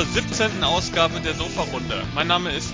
[0.00, 0.64] zur 17.
[0.64, 2.02] Ausgabe der Sofa-Runde.
[2.14, 2.72] Mein Name ist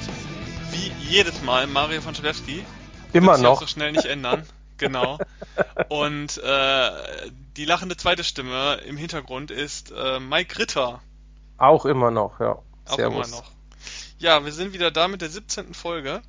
[0.70, 2.64] wie jedes Mal Mario von Schalewski.
[3.12, 3.50] Immer Wird noch.
[3.54, 4.46] Auch so schnell nicht ändern.
[4.78, 5.18] Genau.
[5.88, 6.90] Und äh,
[7.56, 11.00] die lachende zweite Stimme im Hintergrund ist äh, Mike Ritter.
[11.58, 12.58] Auch immer noch, ja.
[12.84, 13.26] Auch Servus.
[13.26, 13.50] immer noch.
[14.18, 15.74] Ja, wir sind wieder da mit der 17.
[15.74, 16.22] Folge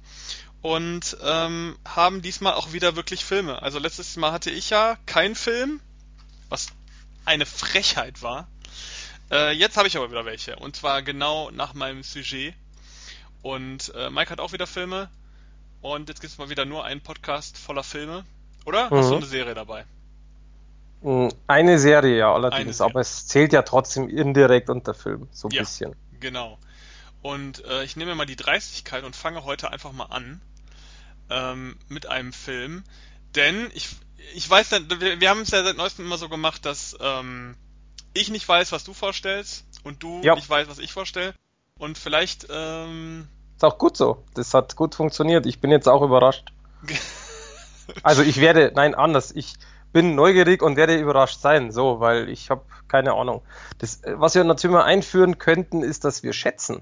[0.63, 3.61] und ähm, haben diesmal auch wieder wirklich Filme.
[3.61, 5.79] Also letztes Mal hatte ich ja keinen Film,
[6.49, 6.69] was
[7.25, 8.47] eine Frechheit war.
[9.31, 10.55] Äh, jetzt habe ich aber wieder welche.
[10.57, 12.53] Und zwar genau nach meinem Sujet.
[13.41, 15.09] Und äh, Mike hat auch wieder Filme.
[15.81, 18.25] Und jetzt gibt es mal wieder nur einen Podcast voller Filme.
[18.65, 18.89] Oder?
[18.89, 19.09] Hast Mhm.
[19.11, 19.85] du eine Serie dabei?
[21.01, 22.77] Mm, Eine Serie, ja, allerdings.
[22.77, 22.91] Serie.
[22.91, 25.27] Aber es zählt ja trotzdem indirekt unter Film.
[25.31, 25.61] So ein Ja.
[25.61, 25.95] bisschen.
[26.19, 26.57] Genau.
[27.21, 30.41] Und äh, ich nehme mal die Dreistigkeit und fange heute einfach mal an
[31.29, 32.83] ähm, mit einem Film.
[33.35, 33.89] Denn ich,
[34.33, 37.55] ich weiß, wir, wir haben es ja seit neuestem immer so gemacht, dass ähm,
[38.17, 40.35] ich nicht weiß, was du vorstellst und du Ja.
[40.35, 41.33] nicht weißt, was ich vorstelle.
[41.79, 44.23] Und vielleicht, ähm, Ist auch gut so.
[44.33, 45.45] Das hat gut funktioniert.
[45.45, 46.51] Ich bin jetzt auch überrascht.
[48.03, 49.31] Also ich werde, nein, anders.
[49.33, 49.53] Ich
[49.93, 53.41] bin neugierig und werde überrascht sein, so, weil ich habe keine Ahnung.
[53.77, 56.81] Das, äh, was wir natürlich mal einführen könnten, ist, dass wir schätzen.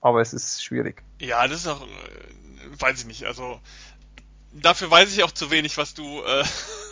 [0.00, 1.02] Aber es ist schwierig.
[1.18, 1.86] ja, das ist auch, äh,
[2.80, 3.24] weiß ich nicht.
[3.24, 3.58] Also
[4.52, 6.44] dafür weiß ich auch zu wenig, was du, äh,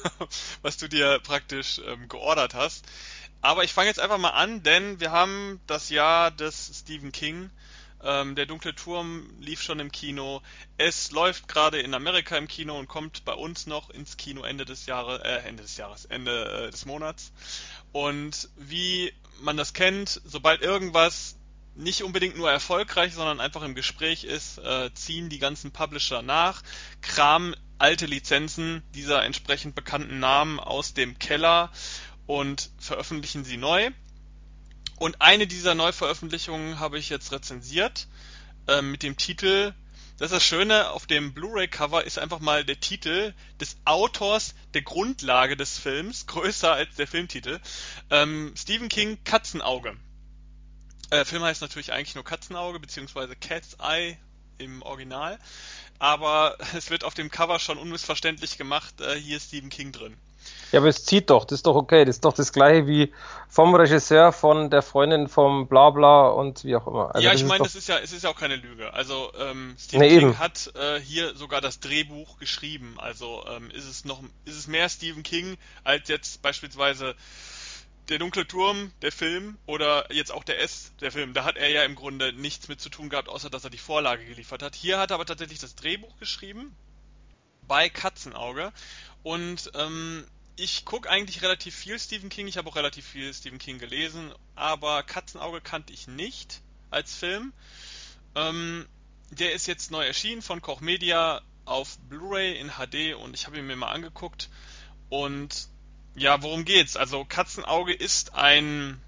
[0.62, 2.84] was du dir praktisch ähm, geordert hast.
[3.42, 7.50] Aber ich fange jetzt einfach mal an, denn wir haben das Jahr des Stephen King.
[8.04, 10.42] Ähm, der dunkle Turm lief schon im Kino.
[10.78, 14.64] Es läuft gerade in Amerika im Kino und kommt bei uns noch ins Kino Ende
[14.64, 17.32] des Jahres, äh, Ende des Jahres, Ende äh, des Monats.
[17.90, 21.36] Und wie man das kennt, sobald irgendwas
[21.74, 26.62] nicht unbedingt nur erfolgreich, sondern einfach im Gespräch ist, äh, ziehen die ganzen Publisher nach,
[27.00, 31.72] kramen alte Lizenzen dieser entsprechend bekannten Namen aus dem Keller
[32.26, 33.90] und veröffentlichen sie neu.
[34.96, 38.06] Und eine dieser Neuveröffentlichungen habe ich jetzt rezensiert
[38.68, 39.74] äh, mit dem Titel.
[40.18, 44.82] Das ist das Schöne, auf dem Blu-ray-Cover ist einfach mal der Titel des Autors der
[44.82, 47.60] Grundlage des Films, größer als der Filmtitel.
[48.10, 49.96] Ähm, Stephen King Katzenauge.
[51.10, 54.16] Der Film heißt natürlich eigentlich nur Katzenauge, beziehungsweise Cat's Eye
[54.58, 55.38] im Original.
[55.98, 60.16] Aber es wird auf dem Cover schon unmissverständlich gemacht, äh, hier ist Stephen King drin.
[60.72, 62.04] Ja, aber es zieht doch, das ist doch okay.
[62.06, 63.12] Das ist doch das gleiche wie
[63.48, 67.14] vom Regisseur, von der Freundin vom Blabla und wie auch immer.
[67.14, 68.92] Also ja, ich meine, es ist ja, es ist ja auch keine Lüge.
[68.94, 70.38] Also ähm, Stephen Nee, King eben.
[70.38, 72.94] hat äh, hier sogar das Drehbuch geschrieben.
[72.96, 77.14] Also ähm, ist es noch, ist es mehr Stephen King als jetzt beispielsweise
[78.08, 81.34] der dunkle Turm, der Film, oder jetzt auch der S, der Film.
[81.34, 83.78] Da hat er ja im Grunde nichts mit zu tun gehabt, außer dass er die
[83.78, 84.74] Vorlage geliefert hat.
[84.74, 86.74] Hier hat er aber tatsächlich das Drehbuch geschrieben
[87.68, 88.72] bei Katzenauge
[89.22, 90.24] und ähm,
[90.56, 92.46] ich gucke eigentlich relativ viel Stephen King.
[92.46, 97.52] Ich habe auch relativ viel Stephen King gelesen, aber Katzenauge kannte ich nicht als Film.
[98.34, 98.86] Ähm,
[99.30, 103.58] der ist jetzt neu erschienen von Koch Media auf Blu-ray in HD und ich habe
[103.58, 104.50] ihn mir mal angeguckt.
[105.08, 105.68] Und
[106.14, 106.96] ja, worum geht's?
[106.96, 109.00] Also Katzenauge ist ein,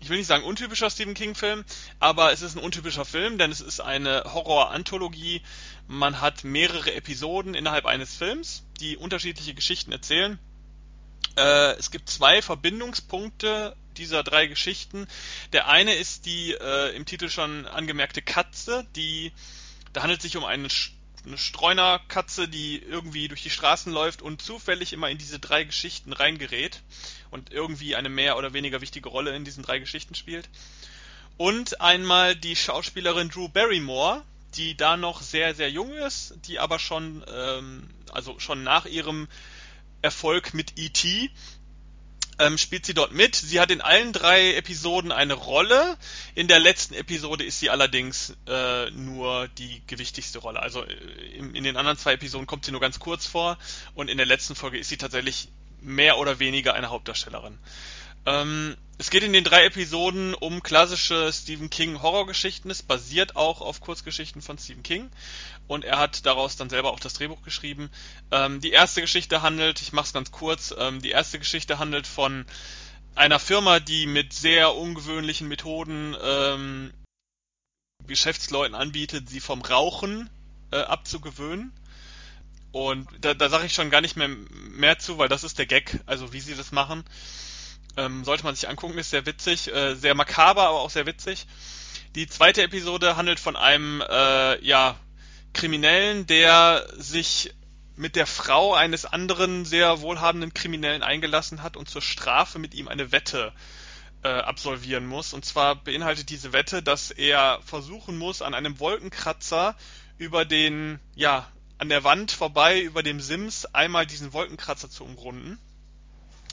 [0.00, 1.64] ich will nicht sagen untypischer Stephen King-Film,
[2.00, 5.40] aber es ist ein untypischer Film, denn es ist eine Horror-Anthologie.
[5.86, 10.38] Man hat mehrere Episoden innerhalb eines Films, die unterschiedliche Geschichten erzählen.
[11.36, 15.06] Äh, es gibt zwei Verbindungspunkte dieser drei Geschichten.
[15.52, 19.32] Der eine ist die äh, im Titel schon angemerkte Katze, die
[19.96, 20.68] da handelt es sich um eine,
[21.24, 26.12] eine Streunerkatze, die irgendwie durch die Straßen läuft und zufällig immer in diese drei Geschichten
[26.12, 26.82] reingerät
[27.30, 30.50] und irgendwie eine mehr oder weniger wichtige Rolle in diesen drei Geschichten spielt.
[31.38, 34.22] Und einmal die Schauspielerin Drew Barrymore,
[34.56, 39.28] die da noch sehr, sehr jung ist, die aber schon, ähm, also schon nach ihrem
[40.02, 41.30] Erfolg mit E.T.
[42.38, 43.34] Ähm, spielt sie dort mit.
[43.34, 45.96] Sie hat in allen drei Episoden eine Rolle.
[46.34, 50.60] In der letzten Episode ist sie allerdings äh, nur die gewichtigste Rolle.
[50.60, 50.92] Also äh,
[51.34, 53.56] in, in den anderen zwei Episoden kommt sie nur ganz kurz vor
[53.94, 55.48] und in der letzten Folge ist sie tatsächlich
[55.80, 57.58] mehr oder weniger eine Hauptdarstellerin.
[58.26, 62.70] Ähm, es geht in den drei Episoden um klassische Stephen King Horrorgeschichten.
[62.70, 65.10] Es basiert auch auf Kurzgeschichten von Stephen King
[65.68, 67.90] und er hat daraus dann selber auch das Drehbuch geschrieben.
[68.30, 72.06] Ähm, die erste Geschichte handelt, ich mache es ganz kurz, ähm, die erste Geschichte handelt
[72.06, 72.46] von
[73.14, 76.92] einer Firma, die mit sehr ungewöhnlichen Methoden ähm,
[78.06, 80.30] Geschäftsleuten anbietet, sie vom Rauchen
[80.70, 81.72] äh, abzugewöhnen.
[82.72, 85.66] Und da, da sage ich schon gar nicht mehr mehr zu, weil das ist der
[85.66, 87.04] Gag, also wie sie das machen.
[87.96, 91.46] Ähm, sollte man sich angucken, ist sehr witzig, äh, sehr makaber, aber auch sehr witzig.
[92.14, 94.96] Die zweite Episode handelt von einem äh, ja,
[95.52, 97.54] Kriminellen, der sich
[97.96, 102.88] mit der Frau eines anderen sehr wohlhabenden Kriminellen eingelassen hat und zur Strafe mit ihm
[102.88, 103.52] eine Wette
[104.22, 105.32] äh, absolvieren muss.
[105.32, 109.74] Und zwar beinhaltet diese Wette, dass er versuchen muss, an einem Wolkenkratzer
[110.18, 115.58] über den, ja, an der Wand vorbei, über dem Sims, einmal diesen Wolkenkratzer zu umrunden.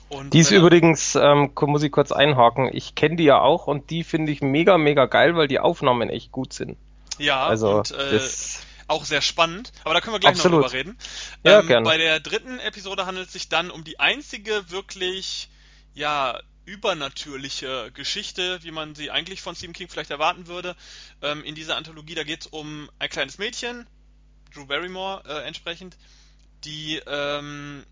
[0.09, 3.89] Und die ist übrigens, ähm, muss ich kurz einhaken, ich kenne die ja auch und
[3.89, 6.77] die finde ich mega, mega geil, weil die Aufnahmen echt gut sind.
[7.17, 8.19] Ja, also, und äh,
[8.88, 10.61] auch sehr spannend, aber da können wir gleich absolut.
[10.61, 10.97] noch drüber reden.
[11.44, 11.85] Ja, ähm, gerne.
[11.85, 15.50] Bei der dritten Episode handelt es sich dann um die einzige wirklich,
[15.94, 20.75] ja, übernatürliche Geschichte, wie man sie eigentlich von Stephen King vielleicht erwarten würde.
[21.21, 23.85] Ähm, in dieser Anthologie, da geht es um ein kleines Mädchen,
[24.53, 25.97] Drew Barrymore äh, entsprechend,
[26.63, 27.83] die ähm,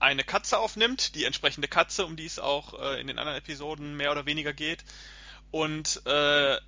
[0.00, 3.96] eine Katze aufnimmt, die entsprechende Katze, um die es auch äh, in den anderen Episoden
[3.96, 4.82] mehr oder weniger geht.
[5.50, 6.58] Und äh,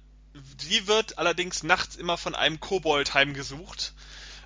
[0.58, 3.94] sie wird allerdings nachts immer von einem Kobold heimgesucht.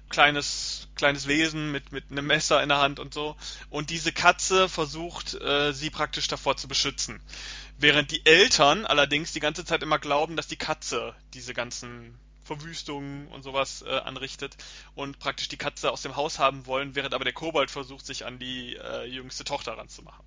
[0.09, 3.37] Kleines, kleines Wesen mit, mit einem Messer in der Hand und so.
[3.71, 7.21] Und diese Katze versucht, äh, sie praktisch davor zu beschützen.
[7.79, 13.29] Während die Eltern allerdings die ganze Zeit immer glauben, dass die Katze diese ganzen Verwüstungen
[13.29, 14.57] und sowas äh, anrichtet
[14.95, 18.25] und praktisch die Katze aus dem Haus haben wollen, während aber der Kobold versucht, sich
[18.25, 20.25] an die äh, jüngste Tochter ranzumachen.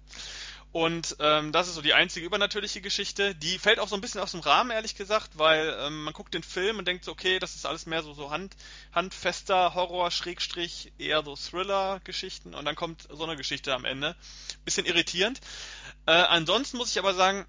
[0.71, 3.33] Und ähm, das ist so die einzige übernatürliche Geschichte.
[3.33, 6.35] Die fällt auch so ein bisschen aus dem Rahmen, ehrlich gesagt, weil ähm, man guckt
[6.35, 8.55] den Film und denkt so, okay, das ist alles mehr so, so hand,
[8.93, 14.15] handfester Horror, Schrägstrich, eher so Thriller-Geschichten und dann kommt so eine Geschichte am Ende.
[14.63, 15.41] Bisschen irritierend.
[16.05, 17.47] Äh, ansonsten muss ich aber sagen,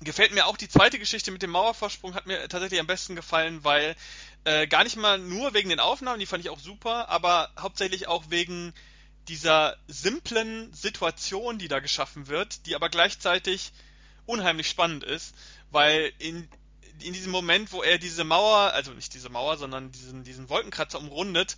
[0.00, 3.64] gefällt mir auch die zweite Geschichte mit dem Mauervorsprung, hat mir tatsächlich am besten gefallen,
[3.64, 3.96] weil
[4.44, 8.08] äh, gar nicht mal nur wegen den Aufnahmen, die fand ich auch super, aber hauptsächlich
[8.08, 8.74] auch wegen
[9.28, 13.72] dieser simplen Situation, die da geschaffen wird, die aber gleichzeitig
[14.26, 15.34] unheimlich spannend ist,
[15.70, 16.48] weil in,
[17.00, 20.98] in diesem Moment, wo er diese Mauer, also nicht diese Mauer, sondern diesen, diesen Wolkenkratzer
[20.98, 21.56] umrundet,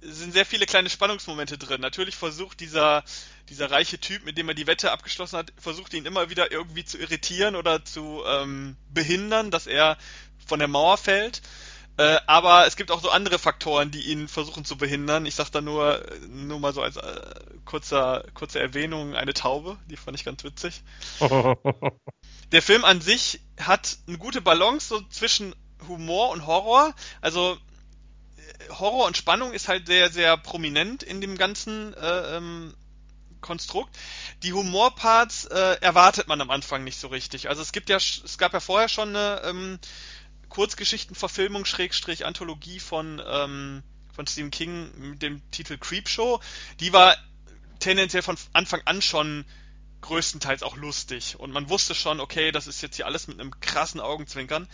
[0.00, 1.80] sind sehr viele kleine Spannungsmomente drin.
[1.80, 3.04] Natürlich versucht dieser,
[3.48, 6.84] dieser reiche Typ, mit dem er die Wette abgeschlossen hat, versucht ihn immer wieder irgendwie
[6.84, 9.98] zu irritieren oder zu ähm, behindern, dass er
[10.46, 11.42] von der Mauer fällt.
[11.96, 15.26] Äh, aber es gibt auch so andere Faktoren, die ihn versuchen zu behindern.
[15.26, 17.20] Ich sag da nur, nur mal so als äh,
[17.66, 20.82] kurzer, kurze Erwähnung eine Taube, die fand ich ganz witzig.
[22.52, 25.54] Der Film an sich hat eine gute Balance so zwischen
[25.88, 26.94] Humor und Horror.
[27.20, 27.58] Also
[28.68, 32.74] Horror und Spannung ist halt sehr, sehr prominent in dem ganzen äh, ähm,
[33.40, 33.96] Konstrukt.
[34.42, 37.48] Die Humorparts äh, erwartet man am Anfang nicht so richtig.
[37.48, 39.78] Also es gibt ja, es gab ja vorher schon eine ähm,
[40.48, 43.82] Kurzgeschichtenverfilmung, Schrägstrich Anthologie von, ähm,
[44.14, 46.40] von Stephen King mit dem Titel Creepshow.
[46.80, 47.16] Die war
[47.78, 49.44] tendenziell von Anfang an schon
[50.02, 51.38] größtenteils auch lustig.
[51.38, 54.68] Und man wusste schon, okay, das ist jetzt hier alles mit einem krassen Augenzwinkern.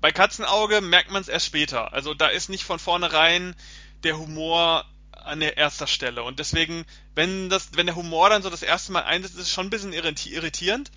[0.00, 1.92] Bei Katzenauge merkt man es erst später.
[1.92, 3.54] Also da ist nicht von vornherein
[4.02, 6.22] der Humor an der erster Stelle.
[6.22, 9.52] Und deswegen, wenn das, wenn der Humor dann so das erste Mal einsetzt, ist es
[9.52, 10.90] schon ein bisschen irritierend.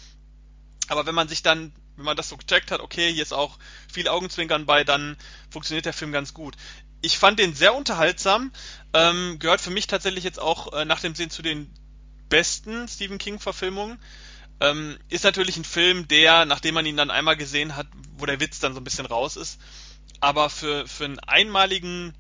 [0.88, 3.60] Aber wenn man sich dann wenn man das so gecheckt hat, okay, hier ist auch
[3.92, 5.18] viel Augenzwinkern bei, dann
[5.50, 6.56] funktioniert der Film ganz gut.
[7.01, 8.51] Ich fand den sehr unterhaltsam,
[8.94, 11.72] ähm, gehört für mich tatsächlich jetzt auch äh, nach dem Sehen zu den
[12.30, 14.00] besten Stephen King-Verfilmungen.
[14.60, 18.39] Ähm, ist natürlich ein Film, der, nachdem man ihn dann einmal gesehen hat, wo der
[18.39, 19.60] Witz dann so ein bisschen raus ist.
[20.19, 22.13] Aber für, für einen einmaligen,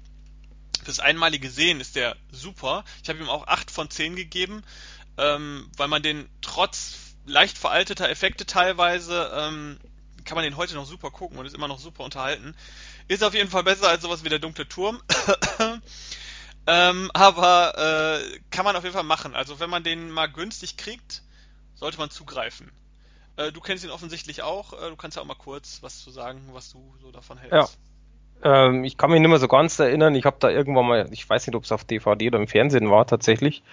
[0.83, 2.83] fürs einmalige Sehen ist der super.
[3.01, 4.63] Ich habe ihm auch 8 von 10 gegeben,
[5.17, 9.79] ähm, weil man den trotz leicht veralteter Effekte teilweise, ähm,
[10.25, 12.55] kann man den heute noch super gucken und ist immer noch super unterhalten.
[13.07, 15.01] Ist auf jeden Fall besser als sowas wie der dunkle Turm.
[16.67, 19.35] ähm, aber äh, kann man auf jeden Fall machen.
[19.35, 21.21] Also wenn man den mal günstig kriegt,
[21.75, 22.71] sollte man zugreifen.
[23.35, 24.73] Äh, du kennst ihn offensichtlich auch.
[24.73, 27.77] Äh, du kannst ja auch mal kurz was zu sagen, was du so davon hältst.
[28.43, 28.67] Ja.
[28.67, 30.15] Ähm, ich kann mich nicht mehr so ganz erinnern.
[30.15, 32.89] Ich habe da irgendwann mal, ich weiß nicht, ob es auf DVD oder im Fernsehen
[32.89, 33.63] war tatsächlich,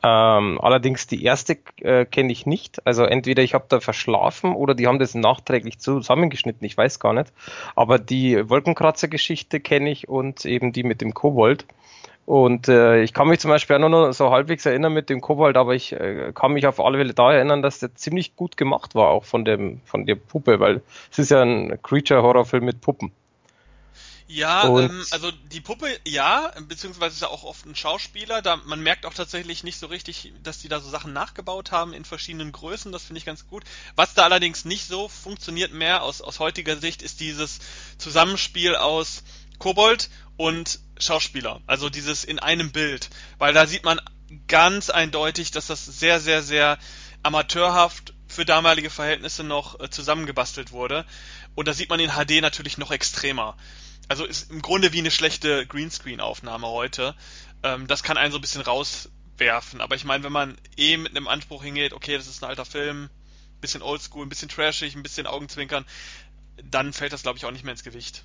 [0.00, 2.86] ähm, allerdings die erste äh, kenne ich nicht.
[2.86, 7.12] Also entweder ich habe da verschlafen oder die haben das nachträglich zusammengeschnitten, ich weiß gar
[7.14, 7.32] nicht.
[7.74, 11.66] Aber die Wolkenkratzer-Geschichte kenne ich und eben die mit dem Kobold.
[12.28, 15.22] Und äh, ich kann mich zum Beispiel auch nur noch so halbwegs erinnern mit dem
[15.22, 18.58] Kobold, aber ich äh, kann mich auf alle Fälle da erinnern, dass der ziemlich gut
[18.58, 22.82] gemacht war, auch von dem von der Puppe, weil es ist ja ein Creature-Horrorfilm mit
[22.82, 23.12] Puppen.
[24.26, 28.42] Ja, ähm, also die Puppe, ja, beziehungsweise ist ja auch oft ein Schauspieler.
[28.42, 31.94] Da man merkt auch tatsächlich nicht so richtig, dass die da so Sachen nachgebaut haben
[31.94, 32.92] in verschiedenen Größen.
[32.92, 33.64] Das finde ich ganz gut.
[33.96, 37.60] Was da allerdings nicht so funktioniert mehr aus aus heutiger Sicht ist dieses
[37.96, 39.24] Zusammenspiel aus
[39.58, 41.60] Kobold und Schauspieler.
[41.66, 44.00] Also dieses in einem Bild, weil da sieht man
[44.46, 46.78] ganz eindeutig, dass das sehr sehr sehr
[47.22, 51.04] amateurhaft für damalige Verhältnisse noch äh, zusammengebastelt wurde.
[51.54, 53.56] Und da sieht man in HD natürlich noch extremer
[54.08, 57.14] also ist im Grunde wie eine schlechte Greenscreen-Aufnahme heute.
[57.62, 59.80] Ähm, das kann einen so ein bisschen rauswerfen.
[59.80, 62.64] Aber ich meine, wenn man eh mit einem Anspruch hingeht, okay, das ist ein alter
[62.64, 63.10] Film,
[63.60, 65.84] bisschen oldschool, ein bisschen trashig, ein bisschen Augenzwinkern,
[66.64, 68.24] dann fällt das, glaube ich, auch nicht mehr ins Gewicht.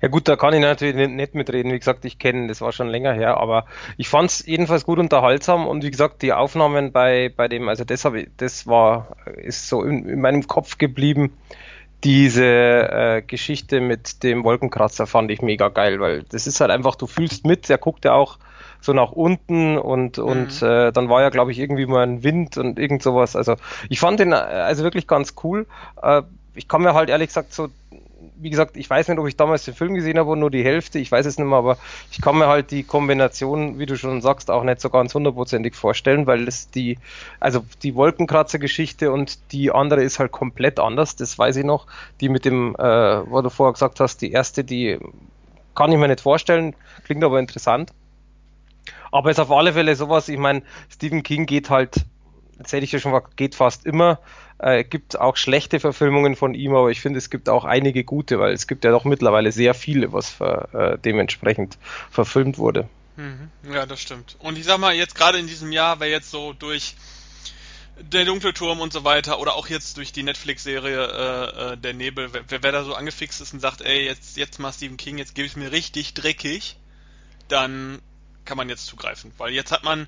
[0.00, 1.72] Ja gut, da kann ich natürlich nicht mitreden.
[1.72, 3.66] Wie gesagt, ich kenne, das war schon länger her, aber
[3.96, 7.84] ich fand es jedenfalls gut unterhaltsam und wie gesagt, die Aufnahmen bei, bei dem, also
[7.84, 11.36] das ich, das war, ist so in, in meinem Kopf geblieben.
[12.04, 16.94] Diese äh, Geschichte mit dem Wolkenkratzer fand ich mega geil, weil das ist halt einfach,
[16.94, 18.38] du fühlst mit, der guckt ja auch
[18.80, 20.68] so nach unten und, und mhm.
[20.68, 23.34] äh, dann war ja, glaube ich, irgendwie mal ein Wind und irgend sowas.
[23.34, 23.56] Also
[23.88, 25.66] ich fand den äh, also wirklich ganz cool.
[26.00, 26.22] Äh,
[26.54, 27.68] ich kann mir halt ehrlich gesagt so
[28.40, 30.64] wie gesagt, ich weiß nicht, ob ich damals den Film gesehen habe oder nur die
[30.64, 31.78] Hälfte, ich weiß es nicht mehr, aber
[32.12, 35.74] ich kann mir halt die Kombination, wie du schon sagst, auch nicht so ganz hundertprozentig
[35.74, 36.98] vorstellen, weil es die,
[37.40, 41.86] also die Wolkenkratzer-Geschichte und die andere ist halt komplett anders, das weiß ich noch.
[42.20, 44.98] Die mit dem, äh, was du vorher gesagt hast, die erste, die
[45.74, 47.92] kann ich mir nicht vorstellen, klingt aber interessant.
[49.10, 52.04] Aber ist auf alle Fälle sowas, ich meine, Stephen King geht halt,
[52.58, 54.18] das hätte ich ja schon gesagt, geht fast immer
[54.58, 58.38] äh, gibt auch schlechte Verfilmungen von ihm, aber ich finde, es gibt auch einige gute,
[58.38, 61.78] weil es gibt ja doch mittlerweile sehr viele, was für, äh, dementsprechend
[62.10, 62.88] verfilmt wurde.
[63.16, 63.50] Mhm.
[63.72, 64.36] Ja, das stimmt.
[64.40, 66.94] Und ich sag mal, jetzt gerade in diesem Jahr, wer jetzt so durch
[68.00, 71.94] der dunkle Turm und so weiter oder auch jetzt durch die Netflix-Serie äh, äh, Der
[71.94, 75.18] Nebel, wer, wer da so angefixt ist und sagt, ey, jetzt, jetzt mal Stephen King,
[75.18, 76.76] jetzt gebe ich mir richtig dreckig,
[77.48, 78.00] dann
[78.44, 79.32] kann man jetzt zugreifen.
[79.36, 80.06] Weil jetzt hat man,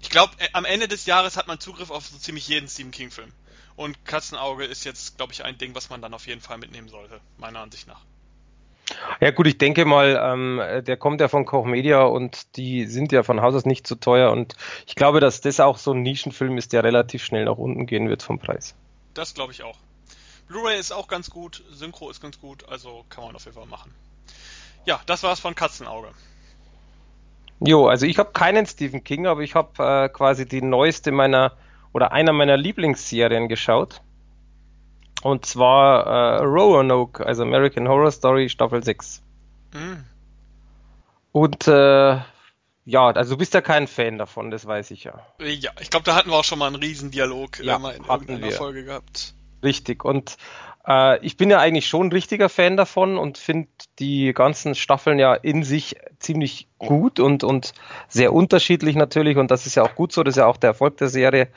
[0.00, 2.92] ich glaube, äh, am Ende des Jahres hat man Zugriff auf so ziemlich jeden Stephen
[2.92, 3.32] King-Film.
[3.76, 6.88] Und Katzenauge ist jetzt, glaube ich, ein Ding, was man dann auf jeden Fall mitnehmen
[6.88, 8.00] sollte, meiner Ansicht nach.
[9.20, 13.12] Ja gut, ich denke mal, ähm, der kommt ja von Koch Media und die sind
[13.12, 14.54] ja von Haus aus nicht so teuer und
[14.86, 18.08] ich glaube, dass das auch so ein Nischenfilm ist, der relativ schnell nach unten gehen
[18.08, 18.74] wird vom Preis.
[19.14, 19.78] Das glaube ich auch.
[20.48, 23.66] Blu-ray ist auch ganz gut, Synchro ist ganz gut, also kann man auf jeden Fall
[23.66, 23.94] machen.
[24.84, 26.08] Ja, das war's von Katzenauge.
[27.60, 31.52] Jo, also ich habe keinen Stephen King, aber ich habe äh, quasi die neueste meiner
[31.92, 34.00] oder einer meiner Lieblingsserien geschaut.
[35.22, 39.22] Und zwar äh, Roanoke, also American Horror Story Staffel 6.
[39.72, 40.04] Mhm.
[41.30, 42.18] Und äh,
[42.84, 45.14] ja, also du bist ja kein Fan davon, das weiß ich ja.
[45.40, 48.42] Ja, ich glaube, da hatten wir auch schon mal einen Riesendialog ja, mal in irgendeiner
[48.42, 48.52] wir.
[48.52, 49.34] Folge gehabt.
[49.62, 50.36] Richtig, und
[50.86, 53.68] äh, ich bin ja eigentlich schon ein richtiger Fan davon und finde
[54.00, 57.72] die ganzen Staffeln ja in sich ziemlich gut und, und
[58.08, 60.70] sehr unterschiedlich natürlich und das ist ja auch gut so, das ist ja auch der
[60.70, 61.48] Erfolg der Serie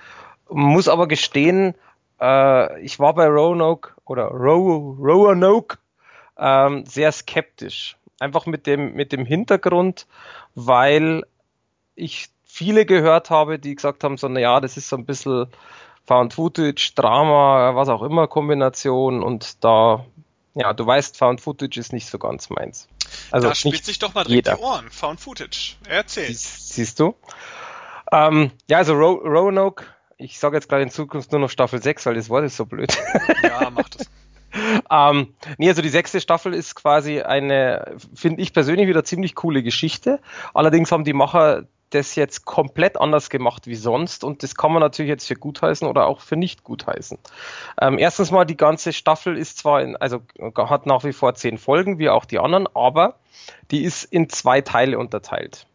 [0.49, 1.75] muss aber gestehen,
[2.19, 5.77] äh, ich war bei Roanoke oder Ro Roanoke
[6.37, 7.97] ähm, sehr skeptisch.
[8.19, 10.07] Einfach mit dem, mit dem Hintergrund,
[10.53, 11.23] weil
[11.95, 15.47] ich viele gehört habe, die gesagt haben, so, naja, das ist so ein bisschen
[16.05, 20.05] Found Footage, Drama, was auch immer Kombination und da,
[20.53, 22.87] ja, du weißt, Found Footage ist nicht so ganz meins.
[23.31, 24.57] Also da spitzt sich doch mal direkt jeder.
[24.57, 24.89] die Ohren.
[24.91, 25.75] Found Footage.
[25.87, 26.27] Erzähl.
[26.27, 27.15] Siehst, siehst du?
[28.11, 29.85] Ähm, ja, also Ro Roanoke
[30.17, 32.65] ich sage jetzt gerade in Zukunft nur noch Staffel 6, weil das Wort ist so
[32.65, 32.95] blöd.
[33.43, 34.09] Ja, mach das.
[34.89, 39.63] ähm, nee, also die sechste Staffel ist quasi eine, finde ich persönlich wieder ziemlich coole
[39.63, 40.19] Geschichte.
[40.53, 44.81] Allerdings haben die Macher das jetzt komplett anders gemacht wie sonst und das kann man
[44.81, 47.17] natürlich jetzt für gut heißen oder auch für nicht gut heißen.
[47.79, 50.21] Ähm, erstens mal, die ganze Staffel ist zwar in, also
[50.57, 53.19] hat nach wie vor zehn Folgen, wie auch die anderen, aber
[53.71, 55.67] die ist in zwei Teile unterteilt.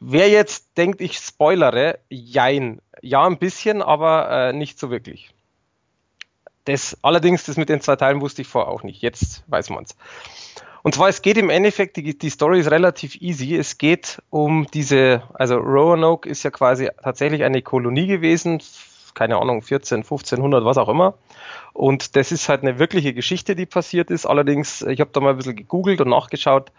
[0.00, 2.80] Wer jetzt denkt, ich spoilere, jein.
[3.02, 5.30] Ja, ein bisschen, aber äh, nicht so wirklich.
[6.64, 9.02] Das, allerdings, das mit den zwei Teilen wusste ich vorher auch nicht.
[9.02, 9.96] Jetzt weiß man es.
[10.82, 13.56] Und zwar, es geht im Endeffekt, die, die Story ist relativ easy.
[13.56, 18.62] Es geht um diese, also Roanoke ist ja quasi tatsächlich eine Kolonie gewesen,
[19.14, 21.14] keine Ahnung, 14, 1500, was auch immer.
[21.72, 24.26] Und das ist halt eine wirkliche Geschichte, die passiert ist.
[24.26, 26.70] Allerdings, ich habe da mal ein bisschen gegoogelt und nachgeschaut.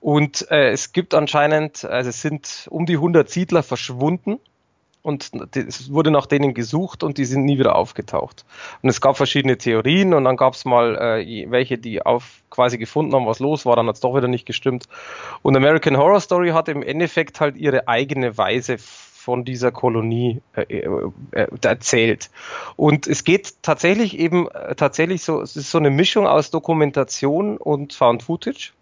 [0.00, 4.40] Und äh, es gibt anscheinend, also es sind um die 100 Siedler verschwunden
[5.02, 8.44] und es wurde nach denen gesucht und die sind nie wieder aufgetaucht.
[8.82, 12.78] Und es gab verschiedene Theorien und dann gab es mal äh, welche, die auf quasi
[12.78, 14.84] gefunden haben, was los war, dann hat es doch wieder nicht gestimmt.
[15.42, 20.62] Und American Horror Story hat im Endeffekt halt ihre eigene Weise von dieser Kolonie äh,
[20.62, 22.30] äh, äh erzählt.
[22.76, 27.56] Und es geht tatsächlich eben äh, tatsächlich so, es ist so eine Mischung aus Dokumentation
[27.56, 28.72] und Found Footage.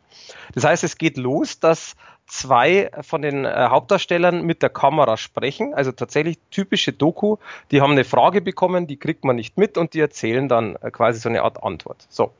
[0.55, 5.75] Das heißt, es geht los, dass zwei von den äh, Hauptdarstellern mit der Kamera sprechen,
[5.75, 7.37] also tatsächlich typische Doku,
[7.71, 10.91] die haben eine Frage bekommen, die kriegt man nicht mit und die erzählen dann äh,
[10.91, 12.07] quasi so eine Art Antwort.
[12.09, 12.33] So.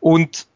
[0.00, 0.46] Und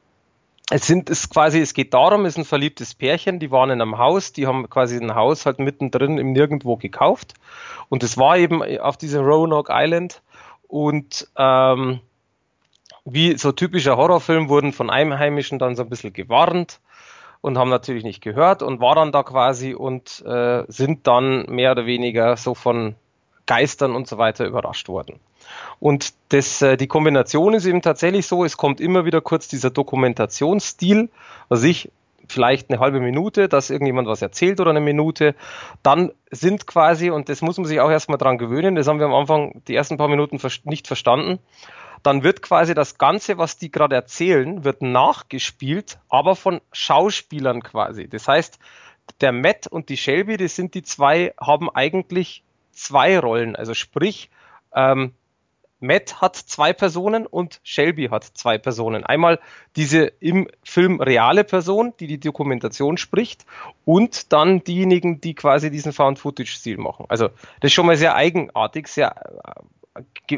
[0.70, 3.82] es sind es quasi, es geht darum, es ist ein verliebtes Pärchen, die waren in
[3.82, 7.34] einem Haus, die haben quasi ein Haus halt mittendrin im Nirgendwo gekauft.
[7.88, 10.22] Und es war eben auf dieser Roanoke Island.
[10.68, 12.00] Und ähm,
[13.04, 16.80] wie so typischer Horrorfilm wurden von Einheimischen dann so ein bisschen gewarnt
[17.40, 21.86] und haben natürlich nicht gehört und waren da quasi und äh, sind dann mehr oder
[21.86, 22.94] weniger so von
[23.46, 25.18] Geistern und so weiter überrascht worden.
[25.80, 29.70] Und das, äh, die Kombination ist eben tatsächlich so, es kommt immer wieder kurz dieser
[29.70, 31.08] Dokumentationsstil,
[31.48, 31.90] was ich
[32.28, 35.34] vielleicht eine halbe Minute, dass irgendjemand was erzählt oder eine Minute.
[35.82, 39.06] Dann sind quasi, und das muss man sich auch erstmal dran gewöhnen, das haben wir
[39.06, 41.40] am Anfang die ersten paar Minuten nicht verstanden,
[42.02, 48.08] dann wird quasi das Ganze, was die gerade erzählen, wird nachgespielt, aber von Schauspielern quasi.
[48.08, 48.58] Das heißt,
[49.20, 52.42] der Matt und die Shelby, das sind die zwei, haben eigentlich
[52.72, 53.56] zwei Rollen.
[53.56, 54.30] Also sprich,
[54.74, 55.12] ähm,
[55.80, 59.04] Matt hat zwei Personen und Shelby hat zwei Personen.
[59.04, 59.40] Einmal
[59.76, 63.46] diese im Film reale Person, die die Dokumentation spricht,
[63.86, 67.06] und dann diejenigen, die quasi diesen Found-Footage-Stil machen.
[67.08, 67.28] Also
[67.60, 69.14] das ist schon mal sehr eigenartig, sehr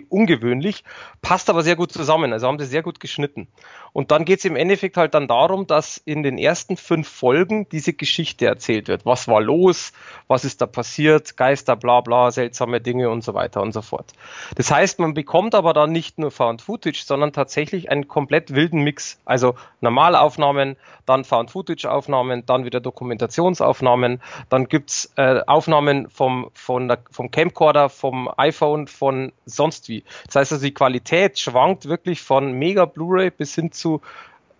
[0.08, 0.82] ungewöhnlich,
[1.20, 2.32] passt aber sehr gut zusammen.
[2.32, 3.48] Also haben sie sehr gut geschnitten.
[3.92, 7.68] Und dann geht es im Endeffekt halt dann darum, dass in den ersten fünf Folgen
[7.68, 9.04] diese Geschichte erzählt wird.
[9.04, 9.92] Was war los?
[10.28, 11.36] Was ist da passiert?
[11.36, 14.12] Geister, bla bla, seltsame Dinge und so weiter und so fort.
[14.56, 18.82] Das heißt, man bekommt aber dann nicht nur Found Footage, sondern tatsächlich einen komplett wilden
[18.82, 19.20] Mix.
[19.26, 26.88] Also Normalaufnahmen, dann Found Footage Aufnahmen, dann wieder Dokumentationsaufnahmen, dann gibt's äh, Aufnahmen vom, von
[26.88, 30.04] der, vom Camcorder, vom iPhone, von sonst wie.
[30.26, 34.00] Das heißt also, die Qualität schwankt wirklich von mega Blu-ray bis hin zu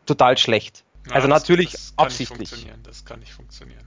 [0.07, 0.85] total schlecht.
[1.07, 2.67] Ja, also das, natürlich das absichtlich.
[2.83, 3.85] Das kann nicht funktionieren.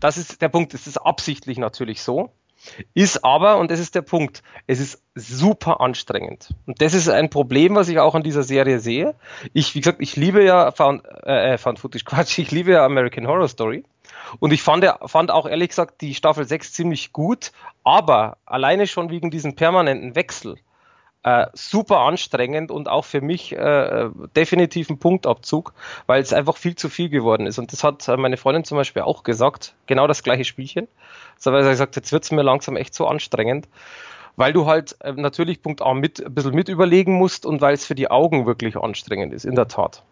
[0.00, 0.74] Das ist der Punkt.
[0.74, 2.32] Es ist absichtlich natürlich so.
[2.94, 6.54] Ist aber, und das ist der Punkt, es ist super anstrengend.
[6.66, 9.14] Und das ist ein Problem, was ich auch an dieser Serie sehe.
[9.52, 12.84] Ich, wie gesagt, ich liebe ja Found, äh, äh Found Footage, Quatsch, ich liebe ja
[12.84, 13.84] American Horror Story.
[14.40, 17.52] Und ich fand, fand auch ehrlich gesagt die Staffel 6 ziemlich gut,
[17.84, 20.56] aber alleine schon wegen diesem permanenten Wechsel
[21.24, 25.74] äh, super anstrengend und auch für mich äh, definitiv ein Punktabzug,
[26.06, 27.58] weil es einfach viel zu viel geworden ist.
[27.58, 30.88] Und das hat äh, meine Freundin zum Beispiel auch gesagt, genau das gleiche Spielchen.
[31.36, 33.68] So, weil sie gesagt, jetzt wird es mir langsam echt so anstrengend
[34.38, 37.74] weil du halt äh, natürlich Punkt A mit ein bisschen mit überlegen musst und weil
[37.74, 40.04] es für die Augen wirklich anstrengend ist, in der Tat.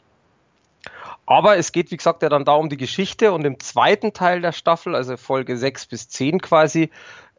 [1.27, 4.41] Aber es geht, wie gesagt, ja dann da um die Geschichte und im zweiten Teil
[4.41, 6.91] der Staffel, also Folge 6 bis 10 quasi,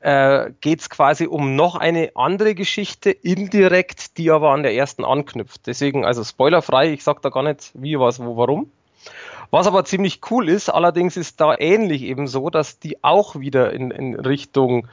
[0.01, 5.05] äh, geht es quasi um noch eine andere Geschichte, indirekt, die aber an der ersten
[5.05, 5.65] anknüpft.
[5.67, 8.71] Deswegen, also spoilerfrei, ich sage da gar nicht wie, was, wo, warum.
[9.49, 13.71] Was aber ziemlich cool ist, allerdings ist da ähnlich eben so, dass die auch wieder
[13.71, 14.87] in, in Richtung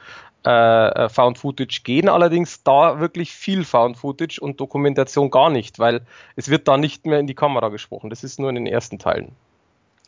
[0.45, 5.79] äh, äh, Found Footage gehen, allerdings da wirklich viel Found Footage und Dokumentation gar nicht,
[5.79, 6.01] weil
[6.35, 8.11] es wird da nicht mehr in die Kamera gesprochen.
[8.11, 9.31] Das ist nur in den ersten Teilen.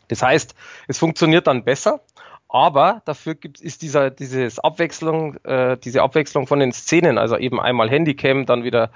[0.09, 0.53] Das heißt,
[0.87, 2.01] es funktioniert dann besser,
[2.49, 7.59] aber dafür gibt ist dieser dieses Abwechslung, äh, diese Abwechslung von den Szenen, also eben
[7.59, 8.91] einmal Handycam, dann wieder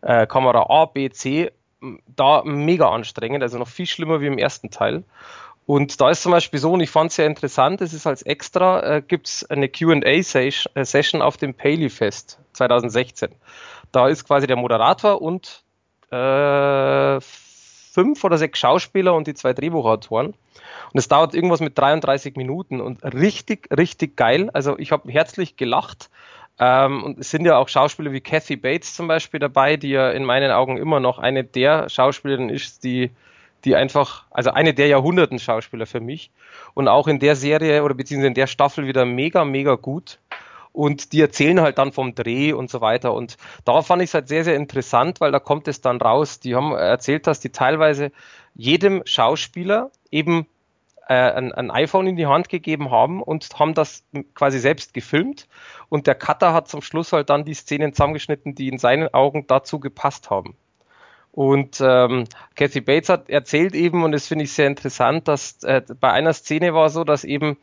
[0.00, 1.52] äh, Kamera A, B, C,
[2.16, 5.04] da mega anstrengend, also noch viel schlimmer wie im ersten Teil.
[5.66, 8.22] Und da ist zum Beispiel so, und ich fand es sehr interessant, es ist als
[8.22, 13.30] extra, äh, gibt es eine QA-Session auf dem Paley Fest 2016.
[13.90, 15.64] Da ist quasi der Moderator und
[16.10, 20.28] äh, fünf oder sechs Schauspieler und die zwei Drehbuchautoren.
[20.28, 24.50] Und es dauert irgendwas mit 33 Minuten und richtig, richtig geil.
[24.52, 26.10] Also ich habe herzlich gelacht.
[26.58, 30.10] Ähm, und es sind ja auch Schauspieler wie Kathy Bates zum Beispiel dabei, die ja
[30.10, 33.10] in meinen Augen immer noch eine der Schauspielerinnen ist, die
[33.66, 36.30] die einfach, also eine der Jahrhunderten Schauspieler für mich
[36.72, 40.20] und auch in der Serie oder beziehungsweise in der Staffel wieder mega, mega gut.
[40.72, 43.12] Und die erzählen halt dann vom Dreh und so weiter.
[43.14, 46.38] Und da fand ich es halt sehr, sehr interessant, weil da kommt es dann raus.
[46.38, 48.12] Die haben erzählt, dass die teilweise
[48.54, 50.46] jedem Schauspieler eben
[51.08, 55.48] äh, ein, ein, iPhone in die Hand gegeben haben und haben das quasi selbst gefilmt.
[55.88, 59.46] Und der Cutter hat zum Schluss halt dann die Szenen zusammengeschnitten, die in seinen Augen
[59.46, 60.56] dazu gepasst haben.
[61.36, 65.82] Und ähm, Kathy Bates hat erzählt eben, und das finde ich sehr interessant, dass äh,
[66.00, 67.58] bei einer Szene war so, dass eben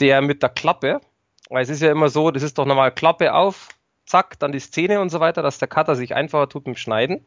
[0.00, 1.00] der mit der Klappe,
[1.48, 3.70] weil es ist ja immer so, das ist doch normal Klappe auf,
[4.04, 6.78] zack, dann die Szene und so weiter, dass der Cutter sich einfacher tut mit dem
[6.78, 7.24] Schneiden.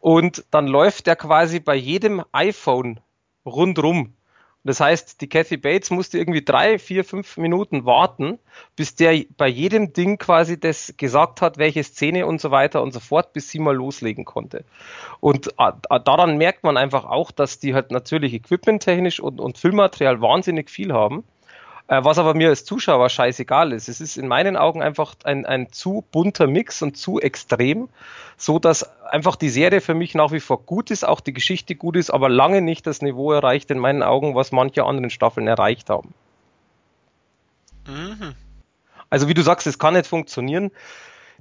[0.00, 2.98] Und dann läuft der quasi bei jedem iPhone
[3.44, 4.14] rundrum
[4.64, 8.38] das heißt, die Kathy Bates musste irgendwie drei, vier, fünf Minuten warten,
[8.76, 12.92] bis der bei jedem Ding quasi das gesagt hat, welche Szene und so weiter und
[12.92, 14.64] so fort, bis sie mal loslegen konnte.
[15.18, 15.72] Und äh,
[16.04, 20.92] daran merkt man einfach auch, dass die halt natürlich equipmenttechnisch und, und Filmmaterial wahnsinnig viel
[20.92, 21.24] haben.
[21.88, 23.88] Äh, was aber mir als Zuschauer scheißegal ist.
[23.88, 27.88] Es ist in meinen Augen einfach ein, ein zu bunter Mix und zu extrem,
[28.36, 31.74] so dass einfach die Serie für mich nach wie vor gut ist, auch die Geschichte
[31.74, 35.48] gut ist, aber lange nicht das Niveau erreicht in meinen Augen, was manche anderen Staffeln
[35.48, 36.14] erreicht haben.
[37.86, 38.34] Mhm.
[39.10, 40.70] Also wie du sagst, es kann nicht funktionieren.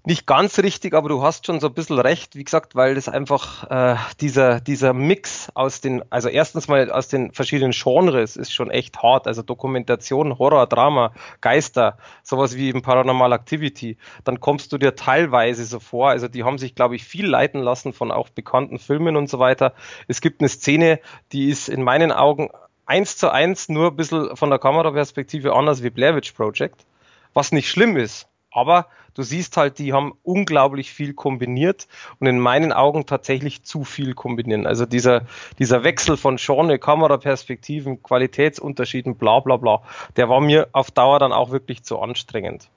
[0.03, 3.07] Nicht ganz richtig, aber du hast schon so ein bisschen recht, wie gesagt, weil das
[3.07, 8.51] einfach äh, dieser, dieser Mix aus den, also erstens mal aus den verschiedenen Genres ist
[8.51, 9.27] schon echt hart.
[9.27, 13.97] Also Dokumentation, Horror, Drama, Geister, sowas wie im Paranormal Activity.
[14.23, 17.61] Dann kommst du dir teilweise so vor, also die haben sich, glaube ich, viel leiten
[17.61, 19.73] lassen von auch bekannten Filmen und so weiter.
[20.07, 20.99] Es gibt eine Szene,
[21.31, 22.49] die ist in meinen Augen
[22.87, 26.87] eins zu eins nur ein bisschen von der Kameraperspektive anders wie Blair Witch Project,
[27.35, 28.30] was nicht schlimm ist.
[28.51, 31.87] Aber du siehst halt, die haben unglaublich viel kombiniert
[32.19, 34.67] und in meinen Augen tatsächlich zu viel kombinieren.
[34.67, 35.21] Also dieser,
[35.57, 39.81] dieser Wechsel von Genre, Kameraperspektiven, Qualitätsunterschieden, bla bla bla,
[40.17, 42.69] der war mir auf Dauer dann auch wirklich zu anstrengend.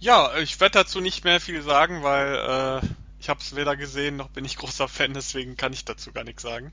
[0.00, 2.86] Ja, ich werde dazu nicht mehr viel sagen, weil äh,
[3.28, 6.24] ich habe es weder gesehen noch bin ich großer Fan, deswegen kann ich dazu gar
[6.24, 6.72] nichts sagen.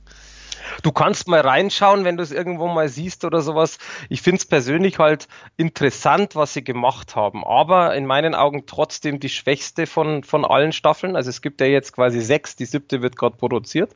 [0.83, 3.77] Du kannst mal reinschauen, wenn du es irgendwo mal siehst oder sowas.
[4.07, 7.43] Ich finde es persönlich halt interessant, was sie gemacht haben.
[7.43, 11.17] Aber in meinen Augen trotzdem die schwächste von, von allen Staffeln.
[11.17, 13.93] Also es gibt ja jetzt quasi sechs, die siebte wird gerade produziert.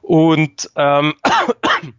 [0.00, 1.14] Und ähm,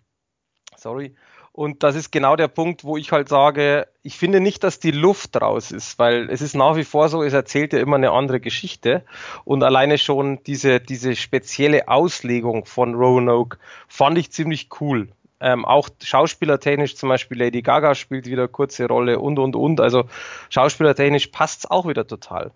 [0.77, 1.17] sorry.
[1.59, 4.91] Und das ist genau der Punkt, wo ich halt sage, ich finde nicht, dass die
[4.91, 8.11] Luft raus ist, weil es ist nach wie vor so, es erzählt ja immer eine
[8.11, 9.03] andere Geschichte.
[9.43, 13.57] Und alleine schon diese, diese spezielle Auslegung von Roanoke
[13.89, 15.09] fand ich ziemlich cool.
[15.41, 19.81] Ähm, auch schauspielertechnisch zum Beispiel Lady Gaga spielt wieder kurze Rolle und und und.
[19.81, 20.05] Also
[20.49, 22.51] schauspielertechnisch passt es auch wieder total.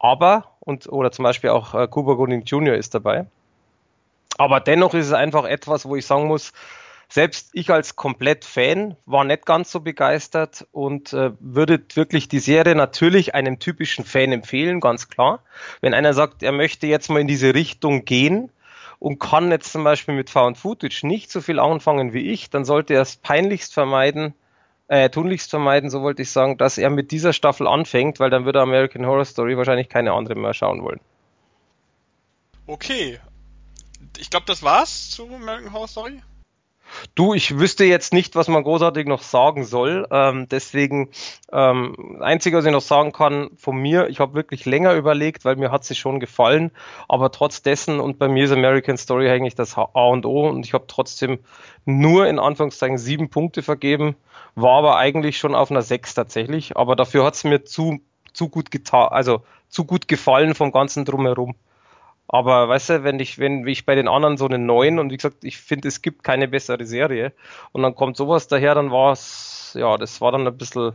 [0.00, 2.74] Aber, und oder zum Beispiel auch äh, Cuba Gooding Jr.
[2.74, 3.26] ist dabei.
[4.36, 6.52] Aber dennoch ist es einfach etwas, wo ich sagen muss,
[7.08, 12.74] selbst ich als Komplett-Fan war nicht ganz so begeistert und äh, würde wirklich die Serie
[12.74, 15.42] natürlich einem typischen Fan empfehlen, ganz klar.
[15.80, 18.50] Wenn einer sagt, er möchte jetzt mal in diese Richtung gehen
[18.98, 22.66] und kann jetzt zum Beispiel mit Found Footage nicht so viel anfangen wie ich, dann
[22.66, 24.34] sollte er es peinlichst vermeiden,
[24.88, 28.44] äh, tunlichst vermeiden, so wollte ich sagen, dass er mit dieser Staffel anfängt, weil dann
[28.44, 31.00] würde American Horror Story wahrscheinlich keine andere mehr schauen wollen.
[32.66, 33.18] Okay.
[34.18, 36.22] Ich glaube, das war's zu American Horror Story.
[37.14, 40.06] Du, ich wüsste jetzt nicht, was man großartig noch sagen soll.
[40.10, 41.10] Ähm, deswegen,
[41.52, 45.56] ähm, einzige, was ich noch sagen kann von mir, ich habe wirklich länger überlegt, weil
[45.56, 46.70] mir hat sie schon gefallen.
[47.08, 50.64] Aber trotz dessen, und bei mir ist American Story eigentlich das A und O, und
[50.64, 51.38] ich habe trotzdem
[51.84, 54.16] nur in Anführungszeichen sieben Punkte vergeben,
[54.54, 56.76] war aber eigentlich schon auf einer sechs tatsächlich.
[56.76, 58.00] Aber dafür hat es mir zu,
[58.32, 61.54] zu gut getan, also zu gut gefallen vom ganzen drumherum.
[62.28, 65.16] Aber weißt du, wenn ich, wenn ich bei den anderen so einen neuen und wie
[65.16, 67.32] gesagt, ich finde, es gibt keine bessere Serie
[67.72, 70.92] und dann kommt sowas daher, dann war es, ja, das war dann ein bisschen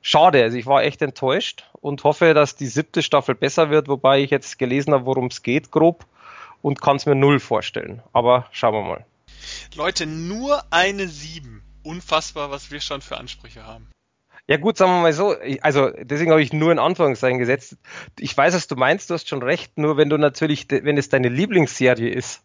[0.00, 0.42] schade.
[0.42, 4.30] Also ich war echt enttäuscht und hoffe, dass die siebte Staffel besser wird, wobei ich
[4.30, 6.06] jetzt gelesen habe, worum es geht, grob
[6.62, 8.02] und kann es mir null vorstellen.
[8.14, 9.04] Aber schauen wir mal.
[9.74, 11.62] Leute, nur eine sieben.
[11.82, 13.88] Unfassbar, was wir schon für Ansprüche haben.
[14.46, 17.78] Ja gut, sagen wir mal so, also deswegen habe ich nur in Anführungszeichen gesetzt.
[18.18, 21.08] Ich weiß, was du meinst, du hast schon recht, nur wenn du natürlich, wenn es
[21.08, 22.42] deine Lieblingsserie ist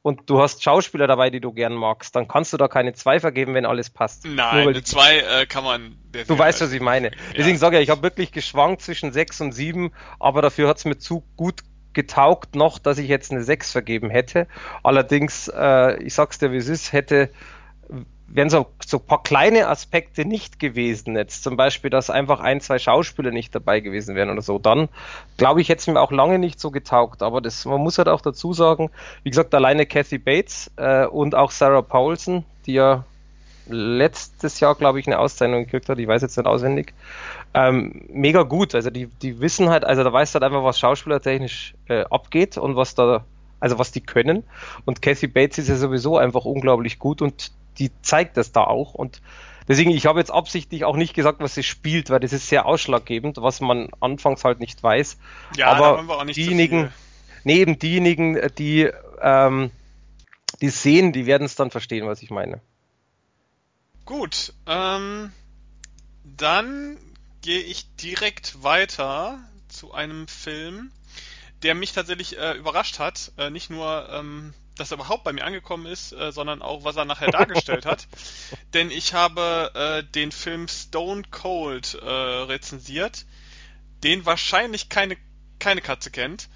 [0.00, 3.20] und du hast Schauspieler dabei, die du gern magst, dann kannst du da keine zwei
[3.20, 4.24] vergeben, wenn alles passt.
[4.24, 5.98] Nein, eine zwei äh, kann man.
[6.26, 7.10] Du weißt, was ich meine.
[7.36, 7.58] Deswegen ja.
[7.58, 10.96] sage ich, ich habe wirklich geschwankt zwischen sechs und sieben, aber dafür hat es mir
[10.96, 11.60] zu gut
[11.92, 14.48] getaugt noch, dass ich jetzt eine sechs vergeben hätte.
[14.82, 17.30] Allerdings, äh, ich sag's dir, wie es ist, hätte
[18.34, 22.60] wären so, so ein paar kleine Aspekte nicht gewesen, jetzt zum Beispiel, dass einfach ein,
[22.60, 24.88] zwei Schauspieler nicht dabei gewesen wären oder so, dann
[25.36, 27.22] glaube ich, hätte es mir auch lange nicht so getaugt.
[27.22, 28.90] Aber das, man muss halt auch dazu sagen,
[29.22, 33.04] wie gesagt, alleine Kathy Bates äh, und auch Sarah Paulson, die ja
[33.68, 36.94] letztes Jahr, glaube ich, eine Auszeichnung gekriegt hat, ich weiß jetzt nicht auswendig,
[37.54, 38.74] ähm, mega gut.
[38.74, 42.56] Also die, die wissen halt, also da weißt du halt einfach, was schauspielertechnisch äh, abgeht
[42.56, 43.24] und was da
[43.60, 44.42] also was die können.
[44.86, 48.94] Und Kathy Bates ist ja sowieso einfach unglaublich gut und die zeigt das da auch.
[48.94, 49.22] Und
[49.68, 52.66] deswegen, ich habe jetzt absichtlich auch nicht gesagt, was sie spielt, weil das ist sehr
[52.66, 55.18] ausschlaggebend, was man anfangs halt nicht weiß.
[55.56, 56.92] Ja, aber diejenigen,
[57.44, 59.70] neben diejenigen, die ähm,
[60.60, 62.60] die sehen, die werden es dann verstehen, was ich meine.
[64.04, 65.32] Gut, ähm,
[66.24, 66.98] dann
[67.40, 70.92] gehe ich direkt weiter zu einem Film,
[71.62, 73.32] der mich tatsächlich äh, überrascht hat.
[73.38, 76.96] Äh, nicht nur ähm, dass er überhaupt bei mir angekommen ist, äh, sondern auch, was
[76.96, 78.08] er nachher dargestellt hat.
[78.74, 83.24] Denn ich habe äh, den Film Stone Cold äh, rezensiert,
[84.02, 85.16] den wahrscheinlich keine,
[85.60, 86.48] keine Katze kennt.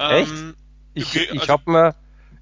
[0.00, 0.56] Ähm,
[0.94, 1.14] Echt?
[1.14, 1.94] Ich, ich also, habe mir,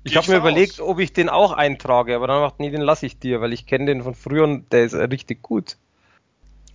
[0.05, 3.05] ich hab mir überlegt, ob ich den auch eintrage, aber dann macht nee, den lasse
[3.05, 5.77] ich dir, weil ich kenne den von früher und der ist richtig gut.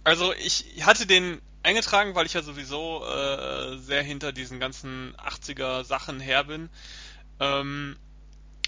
[0.04, 5.84] Also ich hatte den eingetragen, weil ich ja sowieso äh, sehr hinter diesen ganzen 80er
[5.84, 6.70] Sachen her bin.
[7.40, 7.96] Ähm,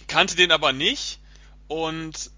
[0.08, 1.20] kannte den aber nicht
[1.68, 2.32] und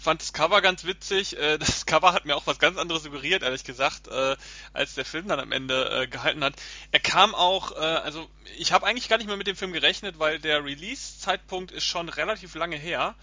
[0.00, 1.38] fand das Cover ganz witzig.
[1.38, 4.36] Äh, das Cover hat mir auch was ganz anderes suggeriert, ehrlich gesagt, äh,
[4.72, 6.54] als der Film dann am Ende äh, gehalten hat.
[6.90, 10.38] Er kam auch, also ich habe eigentlich gar nicht mehr mit dem Film gerechnet, weil
[10.38, 13.14] der Release-Zeitpunkt ist schon relativ lange her.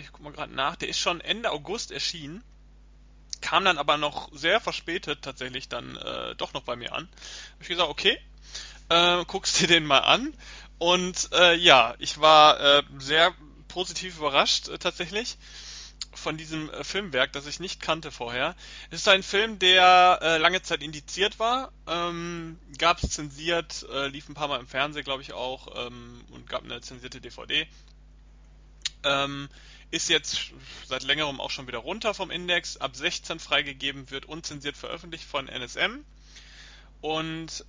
[0.00, 0.76] Ich guck mal gerade nach.
[0.76, 2.42] Der ist schon Ende August erschienen
[3.40, 5.98] kam dann aber noch sehr verspätet tatsächlich dann
[6.36, 7.08] doch noch bei mir an.
[7.54, 8.18] Hab ich gesagt, okay,
[9.26, 10.34] guckst dir den mal an.
[10.80, 13.34] Und äh, ja, ich war äh, sehr
[13.68, 15.36] positiv überrascht äh, tatsächlich
[16.14, 18.56] von diesem äh, Filmwerk, das ich nicht kannte vorher.
[18.88, 24.06] Es ist ein Film, der äh, lange Zeit indiziert war, ähm, gab es zensiert, äh,
[24.06, 27.66] lief ein paar Mal im Fernsehen, glaube ich auch, ähm, und gab eine zensierte DVD.
[29.04, 29.50] Ähm,
[29.90, 30.52] ist jetzt
[30.86, 35.46] seit längerem auch schon wieder runter vom Index, ab 16 freigegeben, wird unzensiert veröffentlicht von
[35.46, 36.06] NSM.
[37.02, 37.66] Und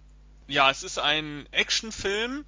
[0.48, 2.46] ja, es ist ein Actionfilm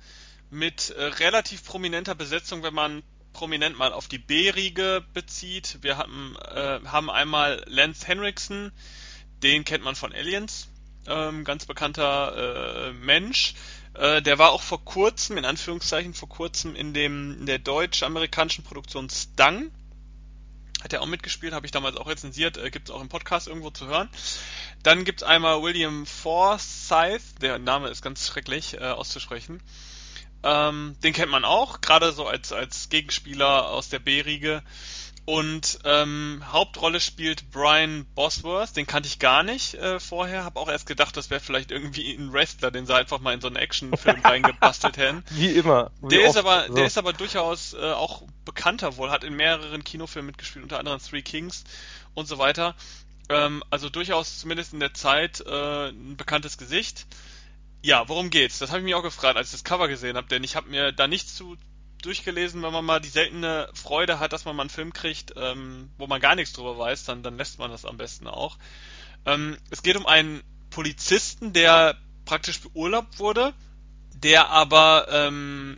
[0.53, 5.79] mit äh, relativ prominenter Besetzung, wenn man prominent mal auf die B-Riege bezieht.
[5.81, 8.71] Wir haben, äh, haben einmal Lance Henriksen,
[9.41, 10.69] den kennt man von Aliens,
[11.07, 13.55] ähm, ganz bekannter äh, Mensch.
[13.95, 18.63] Äh, der war auch vor kurzem, in Anführungszeichen vor kurzem, in dem in der deutsch-amerikanischen
[18.63, 19.71] Produktion Stung.
[20.83, 23.47] Hat er auch mitgespielt, habe ich damals auch rezensiert, äh, gibt es auch im Podcast
[23.47, 24.09] irgendwo zu hören.
[24.83, 29.61] Dann gibt es einmal William Forsyth, der Name ist ganz schrecklich äh, auszusprechen.
[30.43, 34.61] Ähm, den kennt man auch, gerade so als, als Gegenspieler aus der B-Riege.
[35.25, 40.67] Und ähm, Hauptrolle spielt Brian Bosworth, den kannte ich gar nicht äh, vorher, habe auch
[40.67, 43.55] erst gedacht, das wäre vielleicht irgendwie ein Wrestler, den sie einfach mal in so einen
[43.55, 45.23] Actionfilm reingebastelt hätten.
[45.29, 45.91] Wie immer.
[46.01, 46.73] Wie der ist aber, so.
[46.73, 50.99] der ist aber durchaus äh, auch bekannter wohl, hat in mehreren Kinofilmen mitgespielt, unter anderem
[50.99, 51.63] Three Kings
[52.13, 52.75] und so weiter.
[53.29, 57.05] Ähm, also durchaus zumindest in der Zeit äh, ein bekanntes Gesicht.
[57.85, 58.59] Ja, worum geht's?
[58.59, 60.69] Das habe ich mich auch gefragt, als ich das Cover gesehen habe, denn ich habe
[60.69, 61.57] mir da nichts zu
[62.01, 65.89] durchgelesen, wenn man mal die seltene Freude hat, dass man mal einen Film kriegt, ähm,
[65.97, 68.57] wo man gar nichts drüber weiß, dann, dann lässt man das am besten auch.
[69.25, 73.53] Ähm, es geht um einen Polizisten, der praktisch beurlaubt wurde,
[74.13, 75.77] der aber ähm,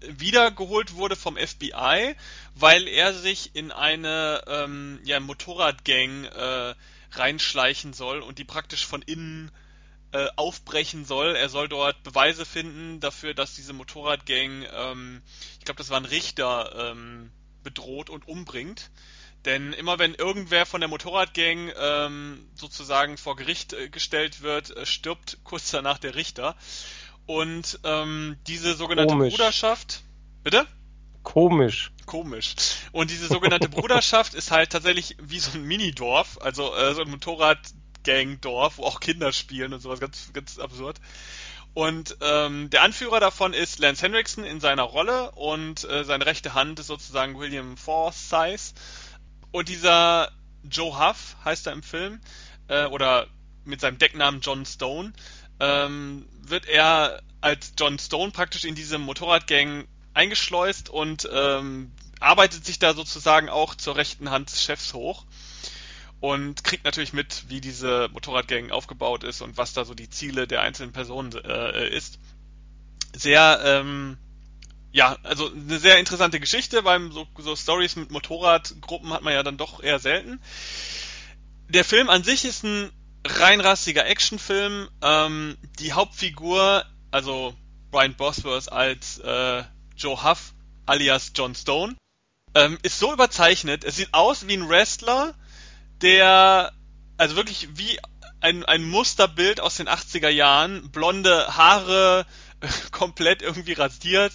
[0.00, 2.16] wiedergeholt wurde vom FBI,
[2.54, 6.74] weil er sich in eine ähm, ja, Motorradgang äh,
[7.12, 9.50] reinschleichen soll und die praktisch von innen
[10.14, 11.34] äh, aufbrechen soll.
[11.34, 15.22] Er soll dort Beweise finden dafür, dass diese Motorradgang, ähm,
[15.58, 17.32] ich glaube, das war ein Richter, ähm,
[17.64, 18.90] bedroht und umbringt.
[19.44, 24.86] Denn immer wenn irgendwer von der Motorradgang ähm, sozusagen vor Gericht äh, gestellt wird, äh,
[24.86, 26.54] stirbt kurz danach der Richter.
[27.26, 29.34] Und ähm, diese sogenannte Komisch.
[29.34, 30.02] Bruderschaft.
[30.44, 30.66] Bitte?
[31.24, 31.90] Komisch.
[32.06, 32.54] Komisch.
[32.92, 37.10] Und diese sogenannte Bruderschaft ist halt tatsächlich wie so ein Minidorf, also äh, so ein
[37.10, 37.58] Motorrad
[38.04, 41.00] Gang-Dorf, wo auch Kinder spielen und sowas, ganz, ganz absurd.
[41.74, 46.54] Und ähm, der Anführer davon ist Lance Henriksen in seiner Rolle und äh, seine rechte
[46.54, 48.74] Hand ist sozusagen William Forsyth.
[49.50, 50.30] Und dieser
[50.62, 52.20] Joe Huff heißt er im Film,
[52.68, 53.26] äh, oder
[53.64, 55.12] mit seinem Decknamen John Stone,
[55.58, 61.90] ähm, wird er als John Stone praktisch in diese Motorradgang eingeschleust und ähm,
[62.20, 65.24] arbeitet sich da sozusagen auch zur rechten Hand des Chefs hoch
[66.24, 70.46] und kriegt natürlich mit, wie diese Motorradgang aufgebaut ist und was da so die Ziele
[70.46, 72.18] der einzelnen Personen äh, ist.
[73.14, 74.16] Sehr, ähm,
[74.90, 79.42] ja, also eine sehr interessante Geschichte, weil so, so Stories mit Motorradgruppen hat man ja
[79.42, 80.40] dann doch eher selten.
[81.68, 82.90] Der Film an sich ist ein
[83.26, 84.88] reinrassiger Actionfilm.
[85.02, 87.54] Ähm, die Hauptfigur, also
[87.90, 89.62] Brian Bosworth als äh,
[89.94, 90.54] Joe Huff
[90.86, 91.96] alias John Stone,
[92.54, 93.84] ähm, ist so überzeichnet.
[93.84, 95.34] Es sieht aus wie ein Wrestler,
[96.04, 96.72] der,
[97.16, 97.98] also wirklich wie
[98.40, 102.26] ein, ein Musterbild aus den 80er Jahren, blonde Haare,
[102.92, 104.32] komplett irgendwie rasiert,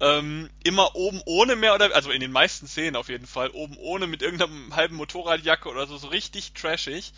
[0.00, 3.76] ähm, immer oben ohne mehr oder also in den meisten Szenen auf jeden Fall oben
[3.76, 7.12] ohne mit irgendeinem halben Motorradjacke oder so so richtig trashig.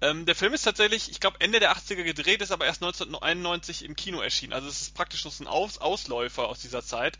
[0.00, 3.84] Ähm, der Film ist tatsächlich, ich glaube Ende der 80er gedreht, ist aber erst 1991
[3.84, 4.52] im Kino erschienen.
[4.52, 7.18] Also es ist praktisch noch ein Aus Ausläufer aus dieser Zeit.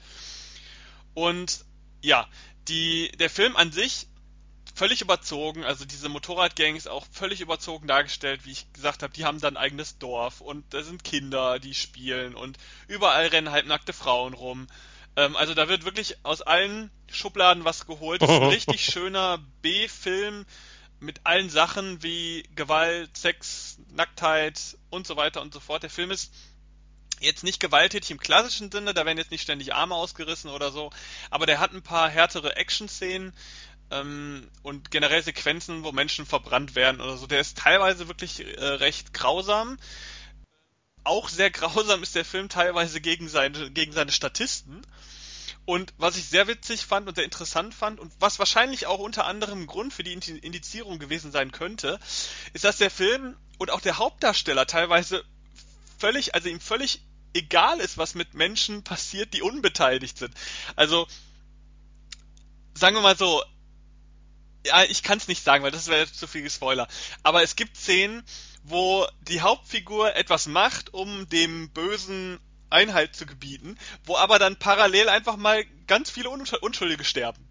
[1.15, 1.65] Und
[2.01, 2.29] ja,
[2.69, 4.07] die der Film an sich
[4.75, 9.41] völlig überzogen, also diese Motorradgangs auch völlig überzogen dargestellt, wie ich gesagt habe, die haben
[9.41, 12.59] dann ein eigenes Dorf und da sind Kinder, die spielen und
[12.89, 14.67] überall rennen halbnackte Frauen rum.
[15.17, 18.23] Ähm, also da wird wirklich aus allen Schubladen was geholt.
[18.23, 20.47] Das ist ein richtig schöner B-Film
[21.01, 25.83] mit allen Sachen wie Gewalt, Sex, Nacktheit und so weiter und so fort.
[25.83, 26.33] Der Film ist
[27.21, 30.91] jetzt nicht gewalttätig im klassischen Sinne, da werden jetzt nicht ständig Arme ausgerissen oder so,
[31.31, 33.33] aber der hat ein paar härtere Action-Szenen,
[33.93, 37.27] ähm, und generell Sequenzen, wo Menschen verbrannt werden oder so.
[37.27, 39.79] Der ist teilweise wirklich äh, recht grausam.
[41.05, 44.83] Auch sehr grausam ist der Film teilweise gegen seine, gegen seine Statisten.
[45.65, 49.27] Und was ich sehr witzig fand und sehr interessant fand und was wahrscheinlich auch unter
[49.27, 52.01] anderem Grund für die Indizierung gewesen sein könnte,
[52.53, 55.25] ist, dass der Film und auch der Hauptdarsteller teilweise
[55.99, 57.03] völlig, also ihm völlig
[57.33, 60.35] egal ist, was mit Menschen passiert, die unbeteiligt sind.
[60.75, 61.07] Also,
[62.75, 63.43] sagen wir mal so,
[64.67, 66.89] ja, ich kann es nicht sagen, weil das wäre zu viel Spoiler.
[67.23, 68.23] Aber es gibt Szenen,
[68.65, 72.39] wo die Hauptfigur etwas macht, um dem Bösen
[72.71, 77.47] Einhalt zu gebieten, wo aber dann parallel einfach mal ganz viele Unschuldige sterben.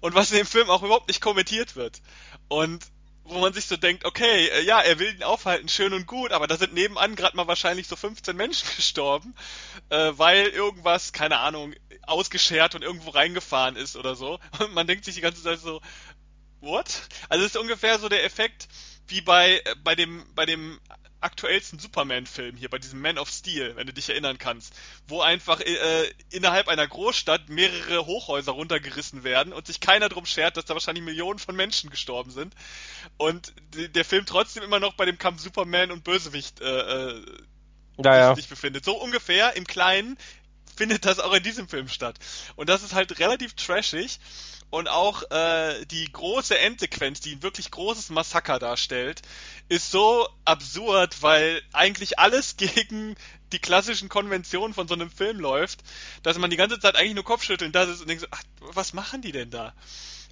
[0.00, 2.02] Und was in dem Film auch überhaupt nicht kommentiert wird.
[2.48, 2.84] Und
[3.24, 6.32] wo man sich so denkt, okay, äh, ja, er will ihn aufhalten, schön und gut,
[6.32, 9.34] aber da sind nebenan gerade mal wahrscheinlich so 15 Menschen gestorben,
[9.88, 14.38] äh, weil irgendwas, keine Ahnung, ausgeschert und irgendwo reingefahren ist oder so.
[14.58, 15.80] Und man denkt sich die ganze Zeit so,
[16.64, 17.02] what?
[17.28, 18.68] Also es ist ungefähr so der Effekt
[19.06, 20.80] wie bei, äh, bei dem, bei dem
[21.24, 24.74] aktuellsten Superman-Film hier, bei diesem Man of Steel, wenn du dich erinnern kannst,
[25.08, 30.56] wo einfach äh, innerhalb einer Großstadt mehrere Hochhäuser runtergerissen werden und sich keiner drum schert,
[30.56, 32.54] dass da wahrscheinlich Millionen von Menschen gestorben sind
[33.16, 37.24] und der Film trotzdem immer noch bei dem Kampf Superman und Bösewicht äh, äh,
[38.04, 38.84] ja, sich befindet.
[38.84, 40.18] So ungefähr im Kleinen
[40.76, 42.16] findet das auch in diesem Film statt.
[42.56, 44.18] Und das ist halt relativ trashig
[44.74, 49.22] und auch äh, die große Endsequenz, die ein wirklich großes Massaker darstellt,
[49.68, 53.14] ist so absurd, weil eigentlich alles gegen
[53.52, 55.84] die klassischen Konventionen von so einem Film läuft,
[56.24, 59.22] dass man die ganze Zeit eigentlich nur Kopfschütteln da ist und denkt ach, was machen
[59.22, 59.74] die denn da?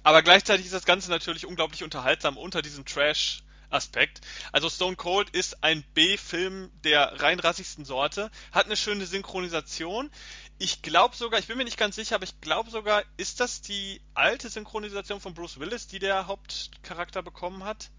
[0.03, 4.21] Aber gleichzeitig ist das Ganze natürlich unglaublich unterhaltsam unter diesem Trash Aspekt.
[4.51, 10.11] Also Stone Cold ist ein B-Film der rein rassigsten Sorte, hat eine schöne Synchronisation.
[10.63, 13.59] Ich glaube sogar, ich bin mir nicht ganz sicher, aber ich glaube sogar, ist das
[13.59, 17.91] die alte Synchronisation von Bruce Willis, die der Hauptcharakter bekommen hat?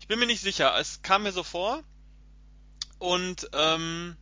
[0.00, 0.74] Ich bin mir nicht sicher.
[0.78, 1.84] Es kam mir so vor.
[2.98, 4.16] Und ähm,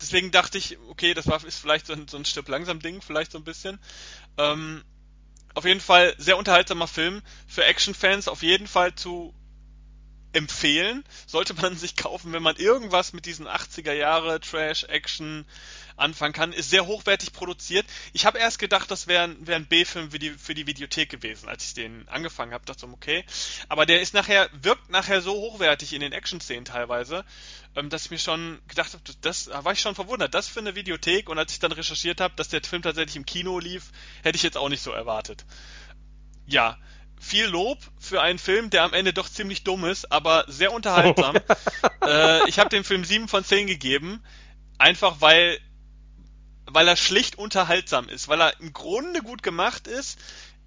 [0.00, 3.00] deswegen dachte ich, okay, das war ist vielleicht so ein, so ein Stück langsam Ding,
[3.00, 3.78] vielleicht so ein bisschen.
[4.36, 4.82] Ähm,
[5.54, 9.32] auf jeden Fall sehr unterhaltsamer Film für Actionfans, auf jeden Fall zu
[10.32, 11.04] empfehlen.
[11.26, 15.46] Sollte man sich kaufen, wenn man irgendwas mit diesen 80er Jahre Trash Action
[15.96, 16.52] anfangen kann.
[16.52, 17.86] Ist sehr hochwertig produziert.
[18.12, 21.48] Ich habe erst gedacht, das wäre wär ein B-Film für die, für die Videothek gewesen,
[21.48, 22.64] als ich den angefangen habe.
[22.64, 23.24] Dachte so, okay.
[23.68, 27.24] Aber der ist nachher, wirkt nachher so hochwertig in den Action-Szenen teilweise,
[27.74, 30.34] ähm, dass ich mir schon gedacht habe, das da war ich schon verwundert.
[30.34, 33.26] Das für eine Videothek und als ich dann recherchiert habe, dass der Film tatsächlich im
[33.26, 35.44] Kino lief, hätte ich jetzt auch nicht so erwartet.
[36.46, 36.78] Ja,
[37.18, 41.36] viel Lob für einen Film, der am Ende doch ziemlich dumm ist, aber sehr unterhaltsam.
[42.06, 44.22] äh, ich habe dem Film 7 von 10 gegeben,
[44.78, 45.58] einfach weil
[46.66, 50.18] weil er schlicht unterhaltsam ist, weil er im Grunde gut gemacht ist,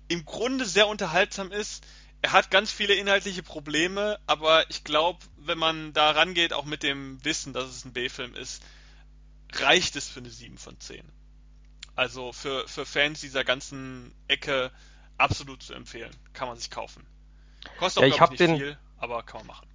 [0.07, 1.85] im Grunde sehr unterhaltsam ist.
[2.21, 6.83] Er hat ganz viele inhaltliche Probleme, aber ich glaube, wenn man da rangeht, auch mit
[6.83, 8.62] dem Wissen, dass es ein B-Film ist,
[9.53, 11.01] reicht es für eine 7 von 10.
[11.95, 14.71] Also für, für Fans dieser ganzen Ecke
[15.17, 16.12] absolut zu empfehlen.
[16.33, 17.05] Kann man sich kaufen.
[17.77, 19.67] Kostet auch ja, ich, ich nicht den, viel, aber kann man machen.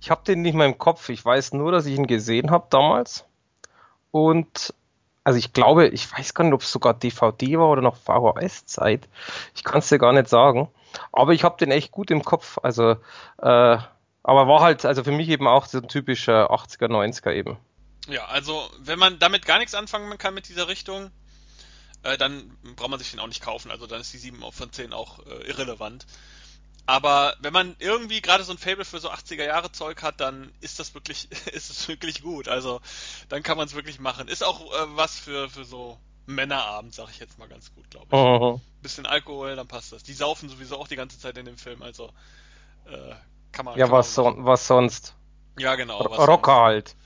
[0.00, 1.08] Ich habe den nicht mehr im Kopf.
[1.08, 3.24] Ich weiß nur, dass ich ihn gesehen habe damals.
[4.10, 4.74] Und
[5.24, 9.08] also ich glaube, ich weiß gar nicht, ob es sogar DVD war oder noch VHS-Zeit.
[9.54, 10.68] Ich kann es dir gar nicht sagen.
[11.12, 12.58] Aber ich habe den echt gut im Kopf.
[12.62, 12.92] Also,
[13.38, 13.78] äh,
[14.22, 17.58] aber war halt, also für mich eben auch so ein typischer 80er, 90er eben.
[18.08, 21.10] Ja, also wenn man damit gar nichts anfangen kann mit dieser Richtung,
[22.02, 23.70] äh, dann braucht man sich den auch nicht kaufen.
[23.70, 26.06] Also dann ist die 7 von 10 auch äh, irrelevant.
[26.88, 30.50] Aber wenn man irgendwie gerade so ein Fable für so 80er Jahre Zeug hat, dann
[30.62, 32.48] ist das wirklich, ist es wirklich gut.
[32.48, 32.80] Also
[33.28, 34.26] dann kann man es wirklich machen.
[34.26, 38.06] Ist auch äh, was für, für so Männerabend, sag ich jetzt mal ganz gut, glaube
[38.10, 38.18] ich.
[38.18, 38.60] Mhm.
[38.80, 40.02] Bisschen Alkohol, dann passt das.
[40.02, 42.06] Die saufen sowieso auch die ganze Zeit in dem Film, also
[42.86, 43.14] äh,
[43.52, 43.78] kann man.
[43.78, 45.14] Ja, kann was, so, was sonst?
[45.58, 45.98] Ja, genau.
[45.98, 46.96] Rocker halt.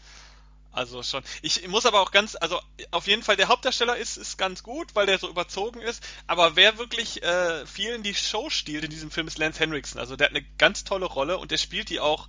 [0.73, 1.23] Also schon.
[1.43, 2.59] Ich muss aber auch ganz, also
[2.91, 6.03] auf jeden Fall der Hauptdarsteller ist, ist ganz gut, weil der so überzogen ist.
[6.27, 10.01] Aber wer wirklich äh, vielen die Show stiehlt in diesem Film ist Lance Henriksen.
[10.01, 12.29] Also der hat eine ganz tolle Rolle und der spielt die auch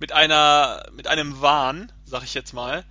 [0.00, 2.84] mit einer, mit einem Wahn, sag ich jetzt mal.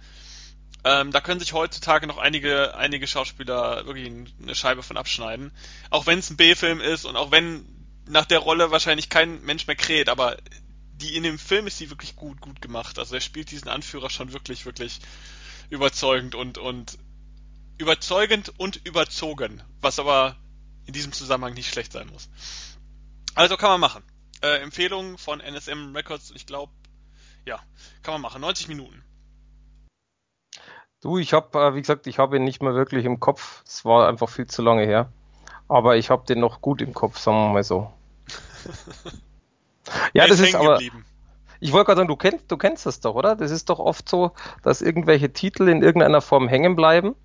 [0.85, 4.09] Ähm, da können sich heutzutage noch einige, einige Schauspieler wirklich
[4.41, 5.51] eine Scheibe von abschneiden.
[5.89, 7.65] Auch wenn es ein B-Film ist und auch wenn
[8.05, 10.37] nach der Rolle wahrscheinlich kein Mensch mehr kräht, aber
[11.03, 12.97] die in dem Film ist sie wirklich gut, gut gemacht.
[12.97, 15.01] Also er spielt diesen Anführer schon wirklich, wirklich
[15.69, 16.97] überzeugend und, und
[17.77, 20.37] überzeugend und überzogen, was aber
[20.85, 22.29] in diesem Zusammenhang nicht schlecht sein muss.
[23.35, 24.03] Also kann man machen.
[24.41, 26.71] Äh, Empfehlung von NSM Records, ich glaube,
[27.45, 27.59] ja,
[28.01, 28.41] kann man machen.
[28.41, 29.03] 90 Minuten.
[31.01, 33.61] Du, ich habe, äh, wie gesagt, ich habe ihn nicht mehr wirklich im Kopf.
[33.65, 35.11] Es war einfach viel zu lange her.
[35.67, 37.91] Aber ich habe den noch gut im Kopf, sagen wir mal so.
[40.13, 40.73] Ja, das ist aber.
[40.73, 41.05] Geblieben.
[41.59, 43.35] Ich wollte gerade sagen, du kennst, du kennst das doch, oder?
[43.37, 44.31] Das ist doch oft so,
[44.63, 47.15] dass irgendwelche Titel in irgendeiner Form hängen bleiben,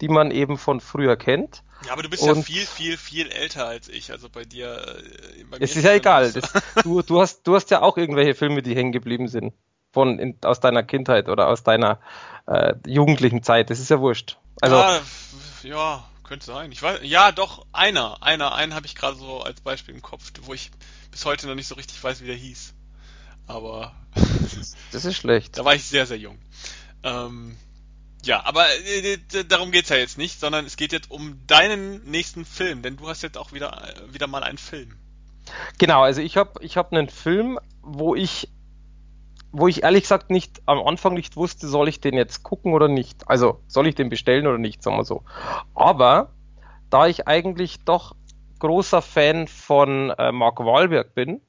[0.00, 1.64] die man eben von früher kennt.
[1.84, 4.10] Ja, aber du bist und ja viel, viel, viel älter als ich.
[4.12, 4.96] Also bei dir.
[5.38, 6.32] Äh, bei es ist ja egal.
[6.32, 6.52] Das,
[6.82, 9.52] du, du, hast, du hast ja auch irgendwelche Filme, die hängen geblieben sind.
[9.92, 11.98] Von, in, aus deiner Kindheit oder aus deiner
[12.46, 13.70] äh, jugendlichen Zeit.
[13.70, 14.38] Das ist ja wurscht.
[14.60, 15.00] Also, ja,
[15.62, 16.70] ja, könnte sein.
[16.70, 18.22] Ich weiß, ja, doch, einer.
[18.22, 20.70] Einer, einen habe ich gerade so als Beispiel im Kopf, wo ich
[21.10, 22.74] bis heute noch nicht so richtig weiß, wie der hieß.
[23.46, 23.94] Aber.
[24.92, 25.58] das ist schlecht.
[25.58, 26.38] Da war ich sehr, sehr jung.
[27.02, 27.56] Ähm,
[28.24, 29.18] ja, aber äh,
[29.48, 33.08] darum geht's ja jetzt nicht, sondern es geht jetzt um deinen nächsten Film, denn du
[33.08, 34.96] hast jetzt auch wieder, äh, wieder mal einen Film.
[35.78, 38.50] Genau, also ich habe ich hab einen Film, wo ich,
[39.52, 42.88] wo ich ehrlich gesagt nicht am Anfang nicht wusste, soll ich den jetzt gucken oder
[42.88, 43.28] nicht.
[43.28, 45.22] Also soll ich den bestellen oder nicht, sagen wir so.
[45.74, 46.32] Aber
[46.90, 48.14] da ich eigentlich doch
[48.58, 51.40] großer Fan von äh, Mark Wahlberg bin,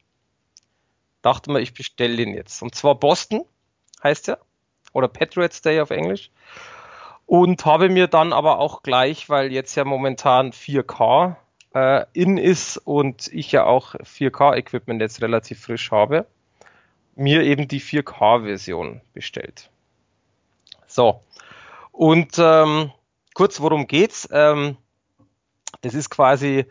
[1.21, 2.61] dachte mir, ich bestelle den jetzt.
[2.61, 3.43] Und zwar Boston
[4.03, 4.39] heißt er
[4.93, 6.31] oder Patriots Day auf Englisch.
[7.25, 11.35] Und habe mir dann aber auch gleich, weil jetzt ja momentan 4K
[11.75, 16.25] äh, in ist und ich ja auch 4K-Equipment jetzt relativ frisch habe,
[17.19, 19.69] mir eben die 4K-Version bestellt.
[20.87, 21.21] So.
[21.91, 22.91] Und ähm,
[23.33, 24.27] kurz, worum geht's?
[24.31, 24.77] Ähm,
[25.81, 26.65] das ist quasi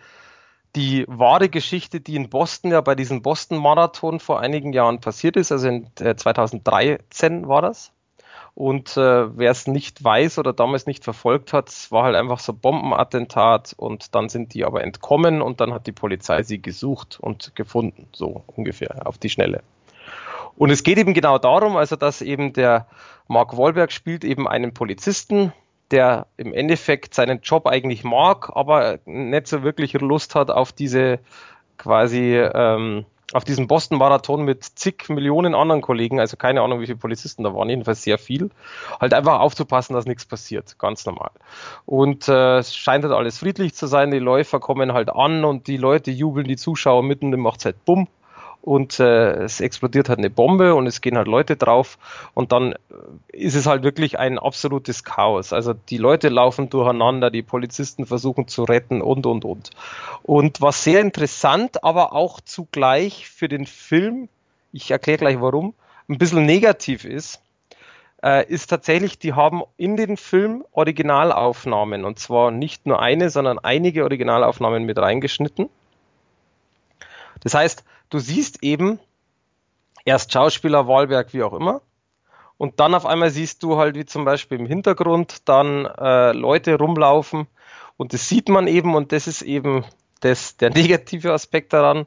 [0.74, 5.52] die wahre Geschichte, die in Boston ja bei diesem Boston-Marathon vor einigen Jahren passiert ist.
[5.52, 7.92] Also in äh, 2013 war das.
[8.54, 12.52] Und äh, wer es nicht weiß oder damals nicht verfolgt hat, war halt einfach so
[12.52, 17.54] Bombenattentat und dann sind die aber entkommen und dann hat die Polizei sie gesucht und
[17.54, 19.62] gefunden, so ungefähr auf die Schnelle.
[20.58, 22.88] Und es geht eben genau darum, also dass eben der
[23.28, 25.52] Mark Wahlberg spielt eben einen Polizisten,
[25.92, 31.20] der im Endeffekt seinen Job eigentlich mag, aber nicht so wirklich Lust hat auf diese
[31.78, 36.98] quasi ähm, auf diesem Boston-Marathon mit zig Millionen anderen Kollegen, also keine Ahnung, wie viele
[36.98, 38.50] Polizisten da waren, jedenfalls sehr viel,
[39.00, 41.30] halt einfach aufzupassen, dass nichts passiert, ganz normal.
[41.84, 45.66] Und äh, es scheint halt alles friedlich zu sein, die Läufer kommen halt an und
[45.66, 48.08] die Leute jubeln, die Zuschauer mitten im macht's halt bumm
[48.68, 51.96] und äh, es explodiert halt eine Bombe und es gehen halt Leute drauf
[52.34, 52.76] und dann äh,
[53.32, 55.54] ist es halt wirklich ein absolutes Chaos.
[55.54, 59.70] Also die Leute laufen durcheinander, die Polizisten versuchen zu retten und und und.
[60.22, 64.28] Und was sehr interessant, aber auch zugleich für den Film,
[64.74, 65.72] ich erkläre gleich warum,
[66.10, 67.40] ein bisschen negativ ist,
[68.22, 73.58] äh, ist tatsächlich, die haben in den Film Originalaufnahmen und zwar nicht nur eine, sondern
[73.58, 75.70] einige Originalaufnahmen mit reingeschnitten.
[77.40, 78.98] Das heißt, du siehst eben
[80.04, 81.82] erst Schauspieler, Wahlberg, wie auch immer.
[82.56, 86.76] Und dann auf einmal siehst du halt, wie zum Beispiel im Hintergrund dann äh, Leute
[86.76, 87.46] rumlaufen.
[87.96, 89.84] Und das sieht man eben, und das ist eben
[90.20, 92.06] das, der negative Aspekt daran.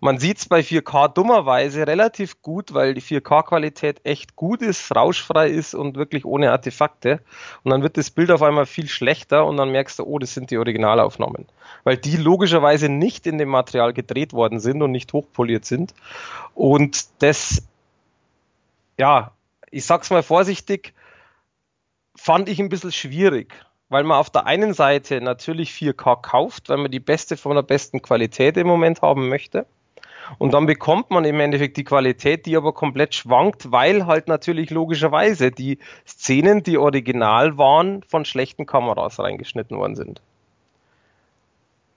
[0.00, 5.48] Man sieht es bei 4K dummerweise relativ gut, weil die 4K-Qualität echt gut ist, rauschfrei
[5.48, 7.20] ist und wirklich ohne Artefakte.
[7.64, 10.34] Und dann wird das Bild auf einmal viel schlechter und dann merkst du, oh, das
[10.34, 11.46] sind die Originalaufnahmen.
[11.82, 15.94] Weil die logischerweise nicht in dem Material gedreht worden sind und nicht hochpoliert sind.
[16.54, 17.66] Und das,
[18.98, 19.32] ja,
[19.70, 20.94] ich sag's mal vorsichtig,
[22.14, 23.52] fand ich ein bisschen schwierig
[23.90, 27.62] weil man auf der einen Seite natürlich 4K kauft, weil man die beste von der
[27.62, 29.66] besten Qualität im Moment haben möchte.
[30.36, 34.70] Und dann bekommt man im Endeffekt die Qualität, die aber komplett schwankt, weil halt natürlich
[34.70, 40.20] logischerweise die Szenen, die original waren, von schlechten Kameras reingeschnitten worden sind.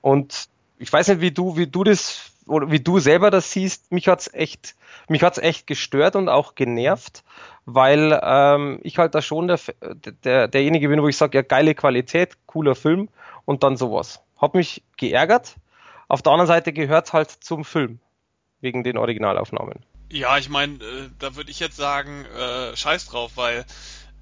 [0.01, 0.47] Und
[0.79, 4.07] ich weiß nicht, wie du, wie du das oder wie du selber das siehst, mich
[4.07, 4.75] hat's echt,
[5.07, 7.23] mich hat's echt gestört und auch genervt,
[7.65, 9.59] weil ähm, ich halt da schon der,
[10.23, 13.09] der, derjenige bin, wo ich sage, ja geile Qualität, cooler Film
[13.45, 14.21] und dann sowas.
[14.37, 15.55] Hat mich geärgert.
[16.07, 17.99] Auf der anderen Seite gehört halt zum Film
[18.61, 19.79] wegen den Originalaufnahmen.
[20.09, 23.65] Ja, ich meine, äh, da würde ich jetzt sagen, äh, scheiß drauf, weil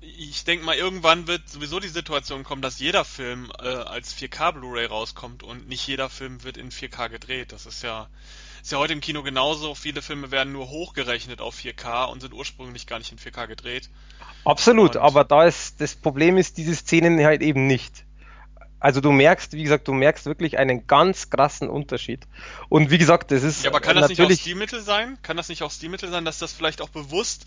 [0.02, 4.54] ich denke mal, irgendwann wird sowieso die Situation kommen, dass jeder Film äh, als 4K
[4.54, 7.52] Blu-ray rauskommt und nicht jeder Film wird in 4K gedreht.
[7.52, 8.08] Das ist ja,
[8.62, 9.76] ist ja heute im Kino genauso.
[9.76, 13.90] Viele Filme werden nur hochgerechnet auf 4K und sind ursprünglich gar nicht in 4K gedreht.
[14.46, 18.06] Absolut, und aber da ist das Problem ist diese Szenen halt eben nicht
[18.80, 22.28] also du merkst, wie gesagt, du merkst wirklich einen ganz krassen Unterschied.
[22.70, 23.64] Und wie gesagt, das ist.
[23.64, 25.18] Ja, aber kann das nicht auch Stilmittel sein?
[25.22, 27.46] Kann das nicht auch Stilmittel sein, dass das vielleicht auch bewusst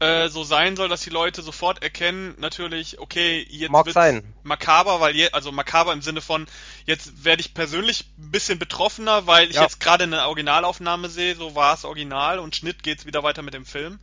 [0.00, 4.34] äh, so sein soll, dass die Leute sofort erkennen, natürlich, okay, jetzt Mag sein.
[4.42, 6.46] makaber, weil je, also makaber im Sinne von,
[6.84, 9.62] jetzt werde ich persönlich ein bisschen betroffener, weil ich ja.
[9.62, 13.54] jetzt gerade eine Originalaufnahme sehe, so war es original und Schnitt geht's wieder weiter mit
[13.54, 14.00] dem Film.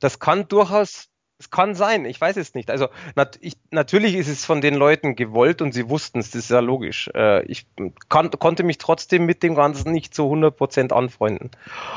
[0.00, 1.08] Das kann durchaus
[1.42, 2.70] es kann sein, ich weiß es nicht.
[2.70, 6.44] Also nat ich, natürlich ist es von den Leuten gewollt und sie wussten es, das
[6.44, 7.10] ist ja logisch.
[7.14, 7.66] Äh, ich
[8.08, 11.50] kann, konnte mich trotzdem mit dem Ganzen nicht zu 100% anfreunden.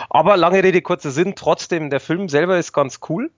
[0.09, 3.29] Aber lange Rede, kurzer Sinn, trotzdem, der Film selber ist ganz cool.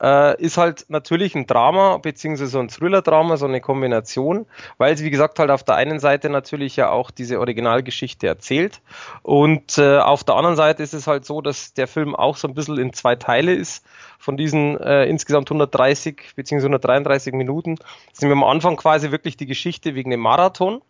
[0.00, 4.46] Äh, ist halt natürlich ein Drama, beziehungsweise so ein Thriller-Drama, so eine Kombination,
[4.78, 8.80] weil es, wie gesagt, halt auf der einen Seite natürlich ja auch diese Originalgeschichte erzählt
[9.22, 12.48] und äh, auf der anderen Seite ist es halt so, dass der Film auch so
[12.48, 13.84] ein bisschen in zwei Teile ist.
[14.18, 17.76] Von diesen äh, insgesamt 130 beziehungsweise 133 Minuten
[18.12, 20.80] sind wir am Anfang quasi wirklich die Geschichte wegen dem Marathon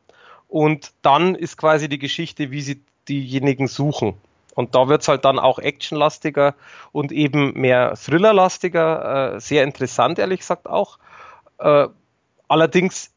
[0.48, 4.14] und dann ist quasi die Geschichte, wie sie diejenigen suchen.
[4.56, 6.54] Und da wird's halt dann auch actionlastiger
[6.90, 10.98] und eben mehr thrillerlastiger, äh, sehr interessant, ehrlich gesagt auch.
[11.58, 11.88] Äh,
[12.48, 13.12] allerdings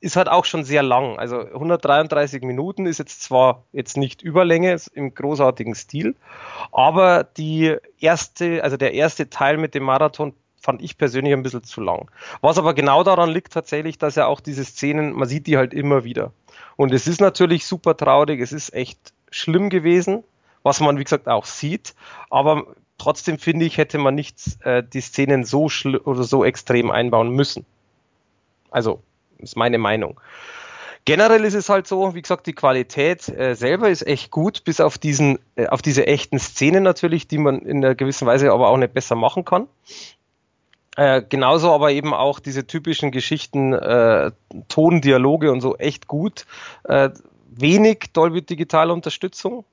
[0.00, 1.18] ist halt auch schon sehr lang.
[1.18, 6.16] Also 133 Minuten ist jetzt zwar jetzt nicht Überlänge im großartigen Stil,
[6.72, 11.62] aber die erste, also der erste Teil mit dem Marathon fand ich persönlich ein bisschen
[11.62, 12.10] zu lang.
[12.40, 15.72] Was aber genau daran liegt tatsächlich, dass ja auch diese Szenen, man sieht die halt
[15.72, 16.32] immer wieder.
[16.76, 20.24] Und es ist natürlich super traurig, es ist echt schlimm gewesen,
[20.62, 21.94] was man, wie gesagt, auch sieht.
[22.28, 22.66] Aber
[22.98, 25.68] trotzdem finde ich, hätte man nicht äh, die Szenen so
[26.04, 27.64] oder so extrem einbauen müssen.
[28.70, 29.02] Also,
[29.38, 30.20] ist meine Meinung.
[31.06, 34.80] Generell ist es halt so, wie gesagt, die Qualität äh, selber ist echt gut, bis
[34.80, 38.68] auf diesen, äh, auf diese echten Szenen natürlich, die man in einer gewissen Weise aber
[38.68, 39.66] auch nicht besser machen kann.
[40.96, 44.32] Äh, genauso aber eben auch diese typischen Geschichten, äh,
[44.68, 46.44] Tondialoge und so echt gut.
[46.84, 47.10] Äh,
[47.48, 49.64] wenig Dolby Digital Unterstützung,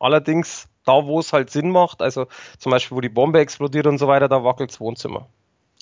[0.00, 2.26] Allerdings da, wo es halt Sinn macht, also
[2.58, 5.28] zum Beispiel, wo die Bombe explodiert und so weiter, da wackelt das Wohnzimmer.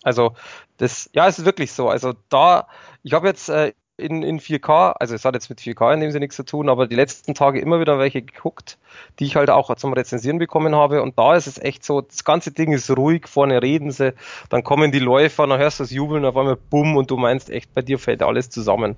[0.03, 0.35] Also
[0.77, 1.89] das, ja, es ist wirklich so.
[1.89, 2.67] Also da,
[3.03, 6.11] ich habe jetzt äh, in, in 4K, also es hat jetzt mit 4K in dem
[6.13, 8.79] Sinne nichts zu tun, aber die letzten Tage immer wieder welche geguckt,
[9.19, 11.03] die ich halt auch zum Rezensieren bekommen habe.
[11.03, 14.15] Und da ist es echt so, das ganze Ding ist ruhig, vorne reden sie,
[14.51, 17.51] dann kommen die Läufer, dann hörst du das Jubeln, auf einmal bumm und du meinst
[17.51, 18.97] echt, bei dir fällt alles zusammen.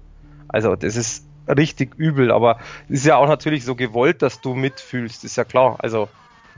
[0.49, 4.55] Also das ist richtig übel, aber es ist ja auch natürlich so gewollt, dass du
[4.55, 5.77] mitfühlst, ist ja klar.
[5.79, 6.09] Also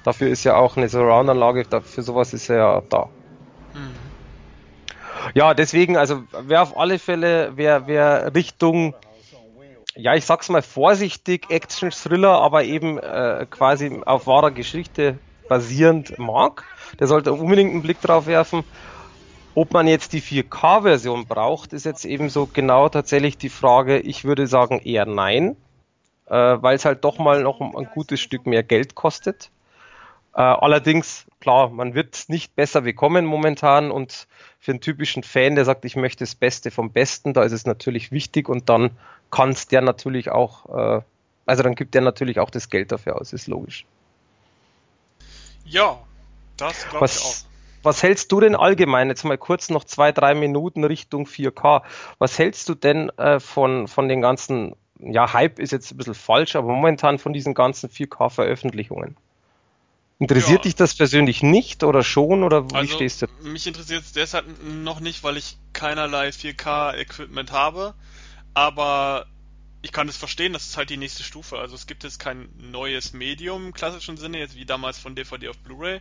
[0.05, 3.09] dafür ist ja auch eine Surround-Anlage, für sowas ist ja da.
[3.75, 4.13] Mhm.
[5.35, 8.95] Ja, deswegen, also wer auf alle Fälle, wer, wer Richtung,
[9.95, 15.19] ja, ich sag's mal vorsichtig, Action-Thriller, aber eben äh, quasi auf wahrer Geschichte
[15.49, 16.65] basierend mag,
[16.99, 18.65] der sollte unbedingt einen Blick drauf werfen.
[19.55, 23.99] Ob man jetzt die 4K-Version braucht, ist jetzt eben so genau tatsächlich die Frage.
[23.99, 25.57] Ich würde sagen eher nein,
[26.27, 29.51] äh, weil es halt doch mal noch ein, gutes Stück mehr Geld kostet.
[30.35, 34.27] Äh, allerdings, klar, man wird nicht besser bekommen momentan und
[34.59, 37.67] für einen typischen Fan, der sagt, ich möchte das Beste vom Besten, da ist es
[37.67, 38.93] natürlich wichtig und dann
[39.31, 41.03] kann es der natürlich auch, äh,
[41.45, 43.85] also dann gibt der natürlich auch das Geld dafür aus, ist logisch.
[45.67, 45.99] Ja,
[46.57, 47.52] das glaube ich auch
[47.83, 51.83] was hältst du denn allgemein, jetzt mal kurz noch zwei, drei Minuten Richtung 4K,
[52.19, 56.15] was hältst du denn äh, von, von den ganzen, ja, Hype ist jetzt ein bisschen
[56.15, 59.17] falsch, aber momentan von diesen ganzen 4K-Veröffentlichungen?
[60.19, 60.63] Interessiert ja.
[60.63, 63.27] dich das persönlich nicht oder schon oder wie also, stehst du?
[63.43, 67.95] Mich interessiert es deshalb noch nicht, weil ich keinerlei 4K-Equipment habe,
[68.55, 69.27] aber
[69.83, 71.59] ich kann es verstehen, das ist halt die nächste Stufe.
[71.59, 75.49] Also es gibt jetzt kein neues Medium im klassischen Sinne, jetzt wie damals von DVD
[75.49, 76.01] auf Blu-ray,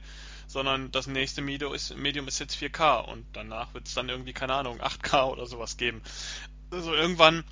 [0.52, 4.34] sondern das nächste Medium ist, Medium ist jetzt 4K und danach wird es dann irgendwie,
[4.34, 6.02] keine Ahnung, 8K oder sowas geben.
[6.72, 7.46] Also irgendwann,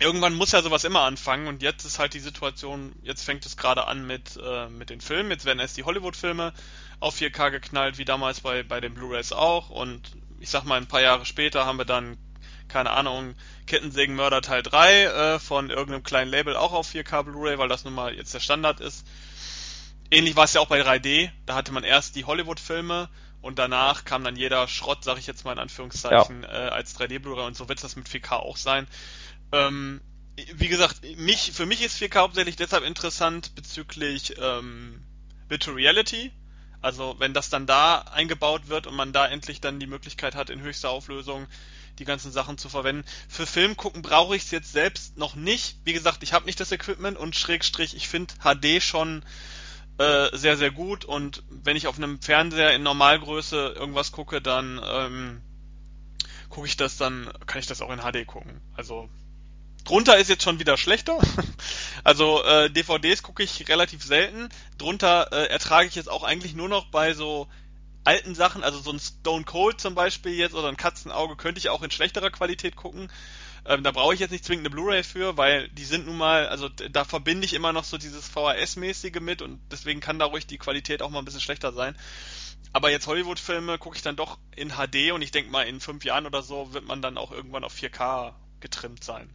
[0.00, 3.56] irgendwann muss ja sowas immer anfangen und jetzt ist halt die Situation, jetzt fängt es
[3.56, 6.52] gerade an mit, äh, mit den Filmen, jetzt werden erst die Hollywood-Filme
[6.98, 9.70] auf 4K geknallt, wie damals bei, bei den Blu-rays auch.
[9.70, 12.18] Und ich sag mal, ein paar Jahre später haben wir dann,
[12.66, 17.68] keine Ahnung, Kettensägenmörder Teil 3 äh, von irgendeinem kleinen Label auch auf 4K Blu-ray, weil
[17.68, 19.06] das nun mal jetzt der Standard ist
[20.10, 21.30] ähnlich war es ja auch bei 3D.
[21.46, 23.08] Da hatte man erst die Hollywood-Filme
[23.40, 26.48] und danach kam dann jeder Schrott, sag ich jetzt mal in Anführungszeichen, ja.
[26.48, 28.86] äh, als 3D Blu-ray und so wird das mit 4K auch sein.
[29.52, 30.00] Ähm,
[30.54, 35.02] wie gesagt, mich, für mich ist 4K hauptsächlich deshalb interessant bezüglich ähm,
[35.48, 36.32] Virtual Reality.
[36.82, 40.50] Also wenn das dann da eingebaut wird und man da endlich dann die Möglichkeit hat,
[40.50, 41.46] in höchster Auflösung
[41.98, 43.04] die ganzen Sachen zu verwenden.
[43.28, 45.78] Für Film gucken brauche ich es jetzt selbst noch nicht.
[45.84, 49.24] Wie gesagt, ich habe nicht das Equipment und Schrägstrich, ich finde HD schon
[49.98, 54.80] äh, sehr, sehr gut und wenn ich auf einem Fernseher in Normalgröße irgendwas gucke, dann
[54.84, 55.40] ähm,
[56.48, 58.60] gucke ich das dann, kann ich das auch in HD gucken.
[58.76, 59.08] Also
[59.84, 61.18] drunter ist jetzt schon wieder schlechter.
[62.04, 64.48] also äh, DVDs gucke ich relativ selten.
[64.78, 67.48] Drunter äh, ertrage ich jetzt auch eigentlich nur noch bei so
[68.04, 71.70] alten Sachen, also so ein Stone Cold zum Beispiel jetzt oder ein Katzenauge könnte ich
[71.70, 73.10] auch in schlechterer Qualität gucken.
[73.68, 76.46] Ähm, da brauche ich jetzt nicht zwingend eine Blu-ray für, weil die sind nun mal,
[76.48, 80.46] also da verbinde ich immer noch so dieses VHS-mäßige mit und deswegen kann da ruhig
[80.46, 81.96] die Qualität auch mal ein bisschen schlechter sein.
[82.72, 86.04] Aber jetzt Hollywood-Filme gucke ich dann doch in HD und ich denke mal, in fünf
[86.04, 89.30] Jahren oder so wird man dann auch irgendwann auf 4K getrimmt sein.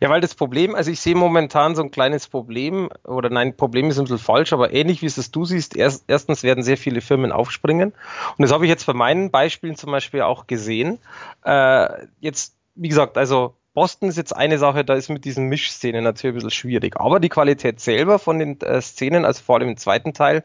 [0.00, 3.88] Ja, weil das Problem, also ich sehe momentan so ein kleines Problem, oder nein, Problem
[3.88, 6.76] ist ein bisschen falsch, aber ähnlich wie es das du siehst, erst, erstens werden sehr
[6.76, 7.92] viele Firmen aufspringen.
[7.92, 10.98] Und das habe ich jetzt bei meinen Beispielen zum Beispiel auch gesehen.
[11.44, 16.04] Äh, jetzt, wie gesagt, also Boston ist jetzt eine Sache, da ist mit diesen Mischszenen
[16.04, 16.98] natürlich ein bisschen schwierig.
[16.98, 20.44] Aber die Qualität selber von den äh, Szenen, also vor allem im zweiten Teil,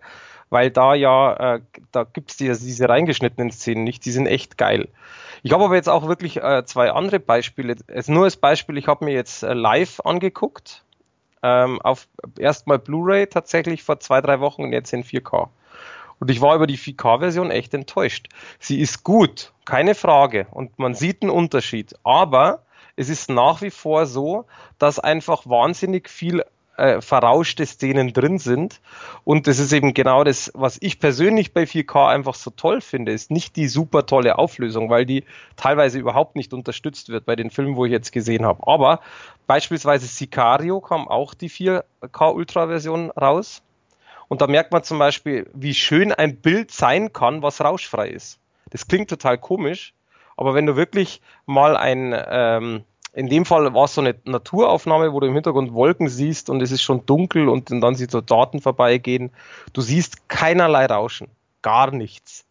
[0.49, 1.61] weil da ja, äh,
[1.91, 4.89] da gibt's die, diese reingeschnittenen Szenen nicht, die sind echt geil.
[5.43, 7.77] Ich habe aber jetzt auch wirklich äh, zwei andere Beispiele.
[7.87, 10.83] Jetzt nur als Beispiel, ich habe mir jetzt äh, live angeguckt,
[11.41, 12.07] ähm, auf
[12.37, 15.47] erstmal Blu-ray tatsächlich vor zwei, drei Wochen und jetzt in 4K.
[16.21, 18.29] Und ich war über die 4K-Version echt enttäuscht.
[18.59, 20.45] Sie ist gut, keine Frage.
[20.51, 21.95] Und man sieht einen Unterschied.
[22.03, 22.61] Aber
[22.95, 24.45] es ist nach wie vor so,
[24.77, 26.43] dass einfach wahnsinnig viel
[26.77, 28.81] äh, verrauschte Szenen drin sind.
[29.23, 33.13] Und das ist eben genau das, was ich persönlich bei 4K einfach so toll finde,
[33.13, 35.23] ist nicht die super tolle Auflösung, weil die
[35.55, 38.67] teilweise überhaupt nicht unterstützt wird bei den Filmen, wo ich jetzt gesehen habe.
[38.67, 38.99] Aber
[39.47, 43.63] beispielsweise Sicario kam auch die 4K Ultra-Version raus.
[44.31, 48.39] Und da merkt man zum Beispiel, wie schön ein Bild sein kann, was rauschfrei ist.
[48.69, 49.93] Das klingt total komisch,
[50.37, 55.11] aber wenn du wirklich mal ein, ähm, in dem Fall war es so eine Naturaufnahme,
[55.11, 58.21] wo du im Hintergrund Wolken siehst und es ist schon dunkel und dann siehst du
[58.21, 59.31] Daten vorbeigehen.
[59.73, 61.27] Du siehst keinerlei Rauschen,
[61.61, 62.45] gar nichts.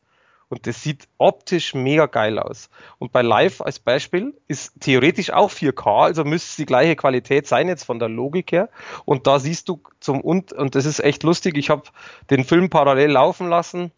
[0.51, 2.71] Und das sieht optisch mega geil aus.
[2.99, 7.47] Und bei Live als Beispiel ist theoretisch auch 4K, also müsste es die gleiche Qualität
[7.47, 8.69] sein jetzt von der Logik her.
[9.05, 11.57] Und da siehst du zum und und das ist echt lustig.
[11.57, 11.85] Ich habe
[12.31, 13.93] den Film parallel laufen lassen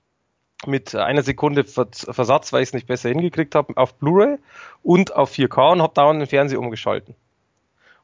[0.66, 4.36] mit einer Sekunde Versatz, weil ich es nicht besser hingekriegt habe, auf Blu-ray
[4.82, 7.14] und auf 4K und habe dauernd den Fernseher umgeschalten.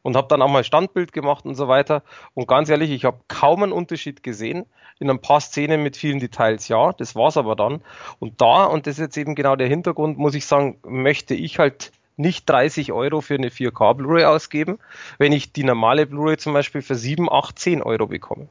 [0.09, 2.03] Und habe dann auch mal Standbild gemacht und so weiter.
[2.33, 4.65] Und ganz ehrlich, ich habe kaum einen Unterschied gesehen.
[4.99, 7.83] In ein paar Szenen mit vielen Details, ja, das war's aber dann.
[8.19, 11.59] Und da, und das ist jetzt eben genau der Hintergrund, muss ich sagen, möchte ich
[11.59, 14.79] halt nicht 30 Euro für eine 4K Blu-ray ausgeben,
[15.19, 18.49] wenn ich die normale Blu-ray zum Beispiel für 7, 8, 10 Euro bekomme.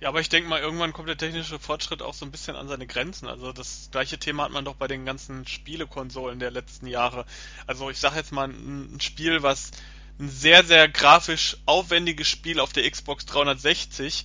[0.00, 2.68] Ja, aber ich denke mal, irgendwann kommt der technische Fortschritt auch so ein bisschen an
[2.68, 3.26] seine Grenzen.
[3.26, 7.24] Also das gleiche Thema hat man doch bei den ganzen Spielekonsolen der letzten Jahre.
[7.66, 9.70] Also ich sage jetzt mal ein, Spiel, was
[10.18, 14.24] ein sehr, sehr grafisch aufwendiges Spiel auf der Xbox 360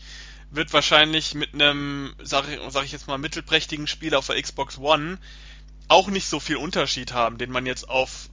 [0.52, 4.78] wird wahrscheinlich mit einem, sag ich, sag ich jetzt mal, mittelprächtigen Spiel auf der Xbox
[4.78, 5.20] One
[5.88, 8.30] auch nicht so viel Unterschied haben, den man jetzt auf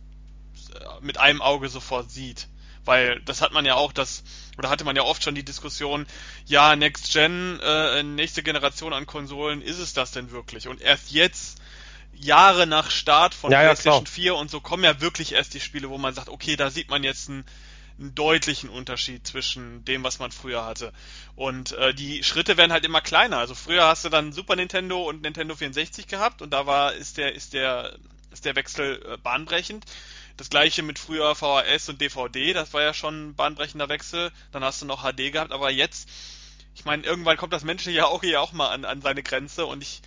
[0.74, 2.48] äh, mit einem Auge sofort sieht.
[2.84, 4.22] Weil das hat man ja auch, das
[4.58, 6.06] oder hatte man ja oft schon die Diskussion,
[6.46, 10.68] ja, Next Gen, äh, nächste Generation an Konsolen, ist es das denn wirklich?
[10.68, 11.60] Und erst jetzt,
[12.18, 15.60] Jahre nach Start von ja, PlayStation ja, 4 und so, kommen ja wirklich erst die
[15.60, 17.44] Spiele, wo man sagt, okay, da sieht man jetzt einen,
[17.98, 20.92] einen deutlichen Unterschied zwischen dem, was man früher hatte.
[21.34, 23.38] Und äh, die Schritte werden halt immer kleiner.
[23.38, 27.18] Also früher hast du dann Super Nintendo und Nintendo 64 gehabt und da war, ist
[27.18, 27.96] der, ist der,
[28.32, 29.84] ist der Wechsel äh, bahnbrechend.
[30.36, 34.30] Das gleiche mit früher VHS und DVD, das war ja schon ein bahnbrechender Wechsel.
[34.52, 36.08] Dann hast du noch HD gehabt, aber jetzt,
[36.76, 39.82] ich meine, irgendwann kommt das menschliche Auge ja auch mal an, an seine Grenze und
[39.82, 40.02] ich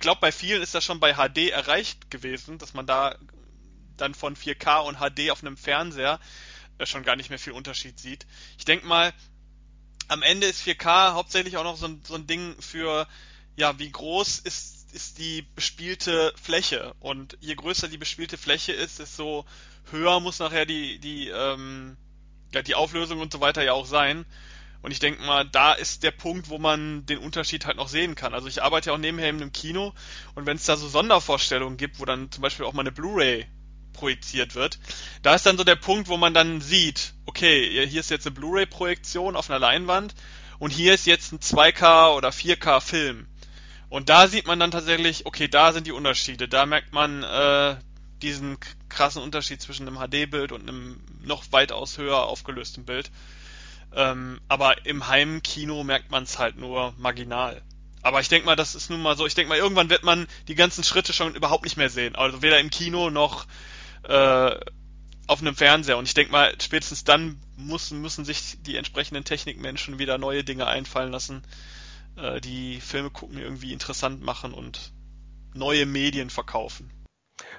[0.00, 3.16] glaube, bei vielen ist das schon bei HD erreicht gewesen, dass man da
[3.96, 6.20] dann von 4K und HD auf einem Fernseher
[6.78, 8.26] äh, schon gar nicht mehr viel Unterschied sieht.
[8.58, 9.14] Ich denke mal,
[10.08, 13.08] am Ende ist 4K hauptsächlich auch noch so ein, so ein Ding für,
[13.56, 16.94] ja, wie groß ist ist die bespielte Fläche.
[17.00, 19.46] Und je größer die bespielte Fläche ist, desto
[19.92, 21.96] höher muss nachher die, die, ähm,
[22.52, 24.26] ja, die Auflösung und so weiter ja auch sein.
[24.82, 28.14] Und ich denke mal, da ist der Punkt, wo man den Unterschied halt noch sehen
[28.14, 28.32] kann.
[28.32, 29.92] Also ich arbeite ja auch nebenher in einem Kino
[30.34, 33.46] und wenn es da so Sondervorstellungen gibt, wo dann zum Beispiel auch mal eine Blu-ray
[33.92, 34.78] projiziert wird,
[35.22, 38.34] da ist dann so der Punkt, wo man dann sieht, okay, hier ist jetzt eine
[38.34, 40.14] Blu-ray-Projektion auf einer Leinwand
[40.58, 43.26] und hier ist jetzt ein 2K oder 4K Film.
[43.90, 46.48] Und da sieht man dann tatsächlich, okay, da sind die Unterschiede.
[46.48, 47.76] Da merkt man äh,
[48.22, 48.56] diesen
[48.88, 53.10] krassen Unterschied zwischen einem HD-Bild und einem noch weitaus höher aufgelösten Bild.
[53.94, 57.62] Ähm, aber im Heimkino merkt man es halt nur marginal.
[58.02, 59.26] Aber ich denke mal, das ist nun mal so.
[59.26, 62.16] Ich denke mal, irgendwann wird man die ganzen Schritte schon überhaupt nicht mehr sehen.
[62.16, 63.46] Also weder im Kino noch
[64.04, 64.54] äh,
[65.26, 65.98] auf einem Fernseher.
[65.98, 70.66] Und ich denke mal, spätestens dann müssen, müssen sich die entsprechenden Technikmenschen wieder neue Dinge
[70.66, 71.42] einfallen lassen,
[72.16, 74.92] äh, die Filme gucken irgendwie interessant machen und
[75.54, 76.90] neue Medien verkaufen.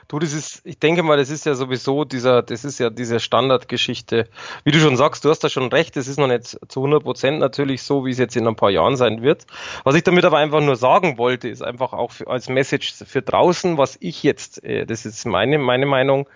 [0.07, 3.19] Du, das ist, ich denke mal, das ist ja sowieso dieser, das ist ja diese
[3.19, 4.27] Standardgeschichte.
[4.63, 7.03] Wie du schon sagst, du hast da schon recht, es ist noch nicht zu 100
[7.03, 9.45] Prozent natürlich so, wie es jetzt in ein paar Jahren sein wird.
[9.83, 13.21] Was ich damit aber einfach nur sagen wollte, ist einfach auch für, als Message für
[13.21, 16.27] draußen, was ich jetzt, äh, das ist meine, meine Meinung,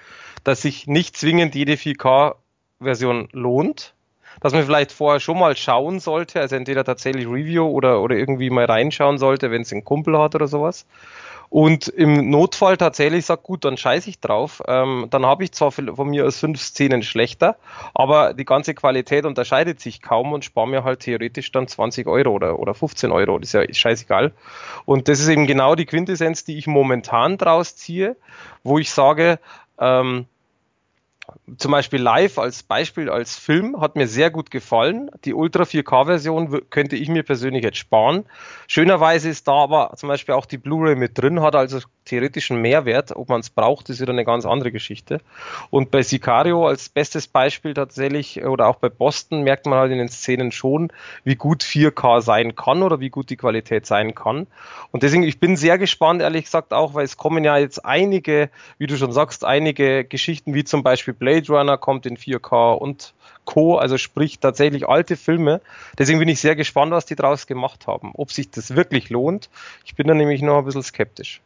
[0.43, 3.94] dass sich nicht zwingend jede 4K-Version lohnt,
[4.41, 8.49] dass man vielleicht vorher schon mal schauen sollte, also entweder tatsächlich Review oder, oder irgendwie
[8.49, 10.85] mal reinschauen sollte, wenn es einen Kumpel hat oder sowas.
[11.49, 14.61] Und im Notfall tatsächlich sagt, gut, dann scheiße ich drauf.
[14.67, 17.55] Ähm, dann habe ich zwar von mir aus fünf Szenen schlechter,
[17.93, 22.31] aber die ganze Qualität unterscheidet sich kaum und spare mir halt theoretisch dann 20 Euro
[22.31, 23.37] oder, oder 15 Euro.
[23.39, 24.33] Das ist ja scheißegal.
[24.85, 28.17] Und das ist eben genau die Quintessenz, die ich momentan draus ziehe,
[28.63, 29.39] wo ich sage,
[29.79, 30.25] ähm,
[31.57, 35.09] zum Beispiel live als Beispiel als Film hat mir sehr gut gefallen.
[35.25, 38.25] Die Ultra 4K-Version könnte ich mir persönlich jetzt sparen.
[38.67, 43.15] Schönerweise ist da aber zum Beispiel auch die Blu-ray mit drin, hat also theoretischen Mehrwert.
[43.15, 45.21] Ob man es braucht, ist wieder eine ganz andere Geschichte.
[45.69, 49.97] Und bei Sicario als bestes Beispiel tatsächlich oder auch bei Boston merkt man halt in
[49.97, 50.91] den Szenen schon,
[51.23, 54.47] wie gut 4K sein kann oder wie gut die Qualität sein kann.
[54.91, 58.49] Und deswegen, ich bin sehr gespannt, ehrlich gesagt auch, weil es kommen ja jetzt einige,
[58.77, 63.13] wie du schon sagst, einige Geschichten wie zum Beispiel Blade Runner kommt in 4K und
[63.45, 65.61] Co., also sprich tatsächlich alte Filme.
[65.97, 68.11] Deswegen bin ich sehr gespannt, was die draus gemacht haben.
[68.15, 69.49] Ob sich das wirklich lohnt.
[69.85, 71.41] Ich bin da nämlich noch ein bisschen skeptisch.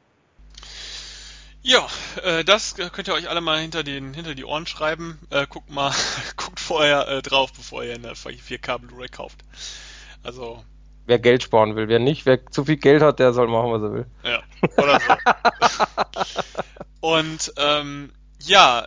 [1.62, 1.88] Ja,
[2.24, 5.20] äh, das könnt ihr euch alle mal hinter, den, hinter die Ohren schreiben.
[5.30, 5.94] Äh, guckt mal,
[6.38, 9.44] guckt vorher äh, drauf, bevor ihr eine 4K Blu-ray kauft.
[10.24, 10.64] Also.
[11.06, 13.82] Wer Geld sparen will, wer nicht, wer zu viel Geld hat, der soll machen, was
[13.82, 14.06] er will.
[14.24, 14.44] Ja,
[14.78, 16.38] oder so.
[17.16, 18.86] Und ähm, ja,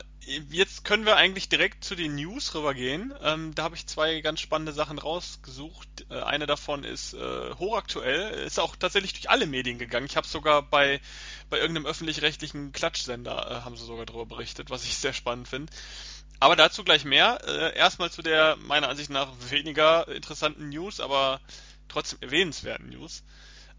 [0.50, 3.12] jetzt können wir eigentlich direkt zu den News rübergehen.
[3.22, 6.06] Ähm, da habe ich zwei ganz spannende Sachen rausgesucht.
[6.10, 10.06] Äh, eine davon ist äh, hochaktuell, ist auch tatsächlich durch alle Medien gegangen.
[10.06, 11.00] Ich habe sogar bei,
[11.50, 15.72] bei irgendeinem öffentlich-rechtlichen Klatschsender äh, haben sie sogar darüber berichtet, was ich sehr spannend finde.
[16.38, 17.38] Aber dazu gleich mehr.
[17.46, 21.40] Äh, erstmal zu der meiner Ansicht nach weniger interessanten News, aber
[21.88, 23.22] trotzdem erwähnenswerten News.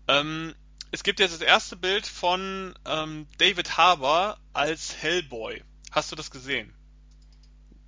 [0.08, 0.56] Ähm,
[0.92, 5.64] es gibt jetzt das erste Bild von ähm, David Harbour als Hellboy.
[5.94, 6.74] Hast du das gesehen?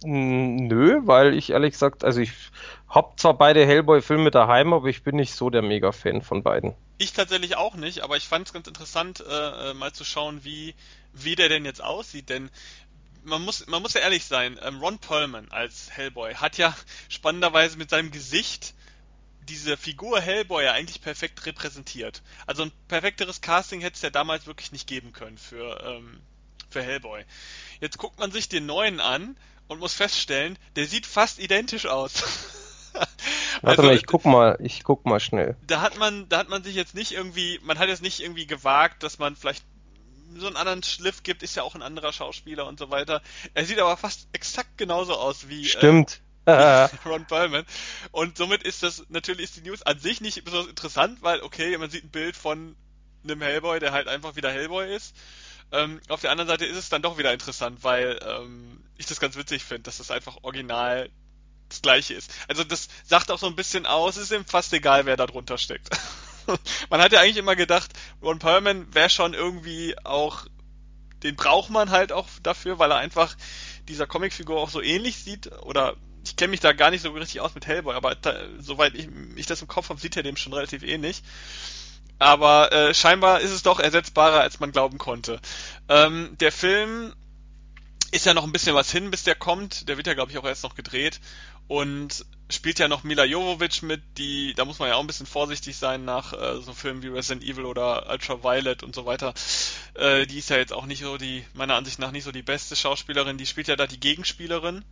[0.03, 2.31] Nö, weil ich ehrlich gesagt, also ich
[2.87, 6.75] habe zwar beide Hellboy-Filme daheim, aber ich bin nicht so der Mega-Fan von beiden.
[6.99, 10.43] Ich tatsächlich auch nicht, aber ich fand es ganz interessant, äh, äh, mal zu schauen,
[10.43, 10.75] wie,
[11.13, 12.51] wie der denn jetzt aussieht, denn
[13.23, 16.75] man muss, man muss ja ehrlich sein, ähm, Ron Perlman als Hellboy hat ja
[17.09, 18.75] spannenderweise mit seinem Gesicht
[19.49, 22.21] diese Figur Hellboy ja eigentlich perfekt repräsentiert.
[22.45, 26.21] Also ein perfekteres Casting hätte es ja damals wirklich nicht geben können für, ähm,
[26.75, 27.23] für Hellboy.
[27.79, 29.37] Jetzt guckt man sich den neuen an
[29.69, 32.21] und muss feststellen, der sieht fast identisch aus.
[33.61, 35.55] Warte also, mal, ich guck mal, ich guck mal schnell.
[35.65, 38.45] Da hat man, da hat man sich jetzt nicht irgendwie, man hat jetzt nicht irgendwie
[38.45, 39.63] gewagt, dass man vielleicht
[40.35, 43.21] so einen anderen Schliff gibt, ist ja auch ein anderer Schauspieler und so weiter.
[43.53, 46.21] Er sieht aber fast exakt genauso aus wie, äh, Stimmt.
[46.47, 47.65] Äh, Ron Perlman.
[48.11, 51.75] Und somit ist das, natürlich ist die News an sich nicht besonders interessant, weil, okay,
[51.79, 52.75] man sieht ein Bild von
[53.23, 55.15] einem Hellboy, der halt einfach wieder Hellboy ist.
[55.71, 59.19] Ähm, auf der anderen Seite ist es dann doch wieder interessant, weil ähm, ich das
[59.19, 61.09] ganz witzig finde, dass das einfach original
[61.69, 62.31] das gleiche ist.
[62.47, 65.25] Also das sagt auch so ein bisschen aus, es ist ihm fast egal, wer da
[65.25, 65.89] drunter steckt.
[66.89, 67.91] man hat ja eigentlich immer gedacht,
[68.21, 70.45] Ron Perlman wäre schon irgendwie auch,
[71.23, 73.35] den braucht man halt auch dafür, weil er einfach
[73.87, 77.41] dieser Comicfigur auch so ähnlich sieht oder ich kenne mich da gar nicht so richtig
[77.41, 80.37] aus mit Hellboy, aber da, soweit ich, ich das im Kopf habe, sieht er dem
[80.37, 81.21] schon relativ ähnlich.
[82.17, 85.39] Aber äh, scheinbar ist es doch ersetzbarer, als man glauben konnte.
[85.89, 87.13] Ähm, der Film
[88.11, 89.89] ist ja noch ein bisschen was hin, bis der kommt.
[89.89, 91.19] Der wird ja, glaube ich, auch erst noch gedreht.
[91.67, 95.25] Und spielt ja noch Mila Jovovich mit, die, da muss man ja auch ein bisschen
[95.25, 99.33] vorsichtig sein nach äh, so Filmen wie Resident Evil oder Ultraviolet und so weiter.
[99.95, 102.43] Äh, die ist ja jetzt auch nicht so die, meiner Ansicht nach nicht so die
[102.43, 103.37] beste Schauspielerin.
[103.37, 104.85] Die spielt ja da die Gegenspielerin.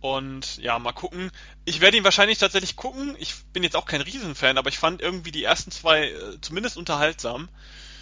[0.00, 1.30] Und ja, mal gucken.
[1.64, 3.16] Ich werde ihn wahrscheinlich tatsächlich gucken.
[3.18, 6.76] Ich bin jetzt auch kein Riesenfan, aber ich fand irgendwie die ersten zwei äh, zumindest
[6.76, 7.48] unterhaltsam.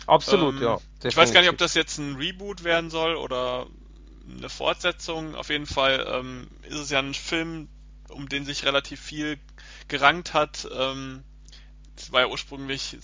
[0.07, 0.75] Absolut, ähm, ja.
[0.75, 1.11] Definitiv.
[1.11, 3.67] Ich weiß gar nicht, ob das jetzt ein Reboot werden soll oder
[4.31, 5.35] eine Fortsetzung.
[5.35, 7.69] Auf jeden Fall ähm, ist es ja ein Film,
[8.11, 9.39] um den sich relativ viel
[9.89, 10.69] gerankt hat.
[10.77, 11.25] Ähm,
[11.97, 12.99] es war ja ursprünglich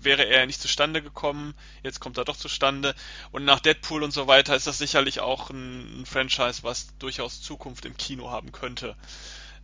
[0.00, 1.54] wäre er nicht zustande gekommen.
[1.82, 2.94] Jetzt kommt er doch zustande.
[3.30, 7.40] Und nach Deadpool und so weiter ist das sicherlich auch ein, ein Franchise, was durchaus
[7.40, 8.96] Zukunft im Kino haben könnte.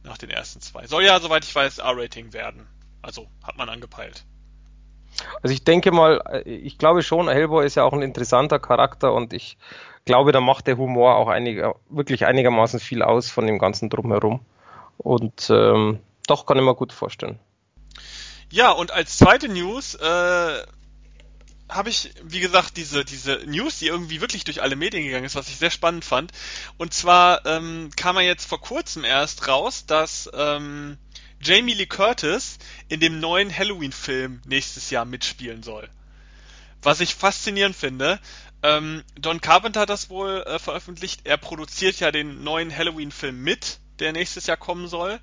[0.03, 0.87] Nach den ersten zwei.
[0.87, 2.67] Soll ja, soweit ich weiß, R-Rating werden.
[3.03, 4.25] Also hat man angepeilt.
[5.43, 9.13] Also ich denke mal, äh, ich glaube schon, Hellboy ist ja auch ein interessanter Charakter
[9.13, 9.57] und ich
[10.05, 14.41] glaube, da macht der Humor auch einiger, wirklich einigermaßen viel aus von dem ganzen Drumherum.
[14.99, 17.39] Und ähm, doch kann ich mir gut vorstellen.
[18.51, 20.67] Ja, und als zweite News äh,
[21.69, 25.35] habe ich, wie gesagt, diese, diese News, die irgendwie wirklich durch alle Medien gegangen ist,
[25.35, 26.33] was ich sehr spannend fand.
[26.77, 30.99] Und zwar ähm, kam er jetzt vor kurzem erst raus, dass ähm,
[31.41, 35.89] Jamie Lee Curtis in dem neuen Halloween-Film nächstes Jahr mitspielen soll.
[36.83, 38.21] Was ich faszinierend finde.
[38.63, 41.23] Ähm, Don Carpenter hat das wohl äh, veröffentlicht.
[41.25, 45.21] Er produziert ja den neuen Halloween-Film mit der nächstes Jahr kommen soll.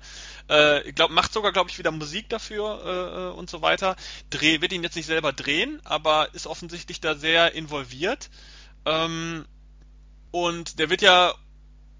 [0.48, 3.96] Äh, glaub, macht sogar, glaube ich, wieder Musik dafür äh, und so weiter.
[4.30, 8.30] Dreh, wird ihn jetzt nicht selber drehen, aber ist offensichtlich da sehr involviert.
[8.84, 9.46] Ähm,
[10.30, 11.34] und der wird ja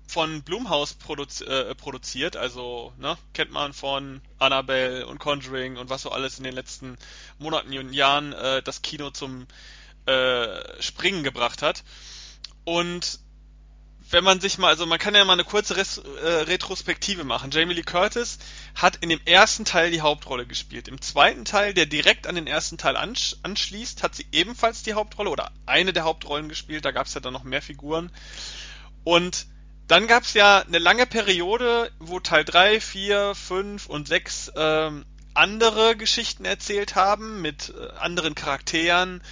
[0.06, 6.02] von Blumhouse produzi äh, produziert, also ne, kennt man von Annabelle und Conjuring und was
[6.02, 6.98] so alles in den letzten
[7.38, 9.46] Monaten und Jahren äh, das Kino zum
[10.06, 11.82] äh, Springen gebracht hat.
[12.64, 13.20] Und
[14.12, 17.50] wenn man sich mal, also man kann ja mal eine kurze Res äh, Retrospektive machen.
[17.50, 18.38] Jamie Lee Curtis
[18.74, 20.86] hat in dem ersten Teil die Hauptrolle gespielt.
[20.86, 24.94] Im zweiten Teil, der direkt an den ersten Teil ansch anschließt, hat sie ebenfalls die
[24.94, 26.84] Hauptrolle oder eine der Hauptrollen gespielt.
[26.84, 28.10] Da gab es ja dann noch mehr Figuren.
[29.02, 29.46] Und
[29.88, 35.06] dann gab es ja eine lange Periode, wo Teil 3, 4, 5 und 6 ähm,
[35.34, 39.22] andere Geschichten erzählt haben mit äh, anderen Charakteren,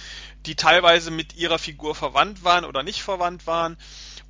[0.47, 3.77] die teilweise mit ihrer Figur verwandt waren oder nicht verwandt waren.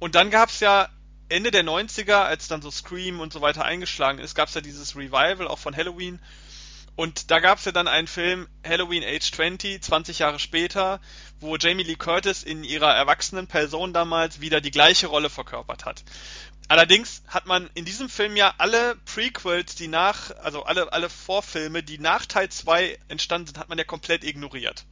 [0.02, 0.89] Und dann gab es ja
[1.30, 4.62] Ende der 90er, als dann so Scream und so weiter eingeschlagen ist, gab es ja
[4.62, 6.20] dieses Revival auch von Halloween.
[6.95, 11.02] Und da gab es ja dann einen Film Halloween Age 20, 20 Jahre später,
[11.39, 16.04] wo Jamie Lee Curtis in ihrer erwachsenen Person damals wieder die gleiche Rolle verkörpert hat.
[16.68, 21.84] Allerdings hat man in diesem Film ja alle Prequels, die nach, also alle, alle Vorfilme,
[21.84, 24.84] die nach Teil 2 entstanden sind, hat man ja komplett ignoriert.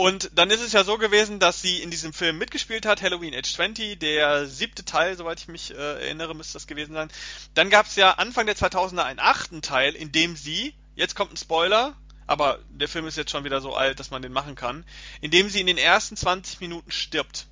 [0.00, 3.34] Und dann ist es ja so gewesen, dass sie in diesem Film mitgespielt hat, Halloween
[3.34, 7.10] Age 20, der siebte Teil, soweit ich mich äh, erinnere, müsste das gewesen sein.
[7.52, 11.34] Dann gab es ja Anfang der 2000er einen achten Teil, in dem sie, jetzt kommt
[11.34, 11.94] ein Spoiler,
[12.26, 14.86] aber der Film ist jetzt schon wieder so alt, dass man den machen kann,
[15.20, 17.46] in dem sie in den ersten 20 Minuten stirbt.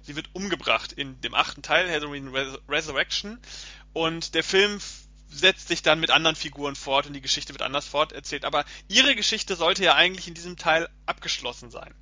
[0.00, 3.38] Sie wird umgebracht in dem achten Teil, Halloween Res Resurrection.
[3.92, 4.80] Und der Film
[5.28, 8.44] setzt sich dann mit anderen Figuren fort und die Geschichte wird anders forterzählt.
[8.44, 11.94] Aber ihre Geschichte sollte ja eigentlich in diesem Teil abgeschlossen sein.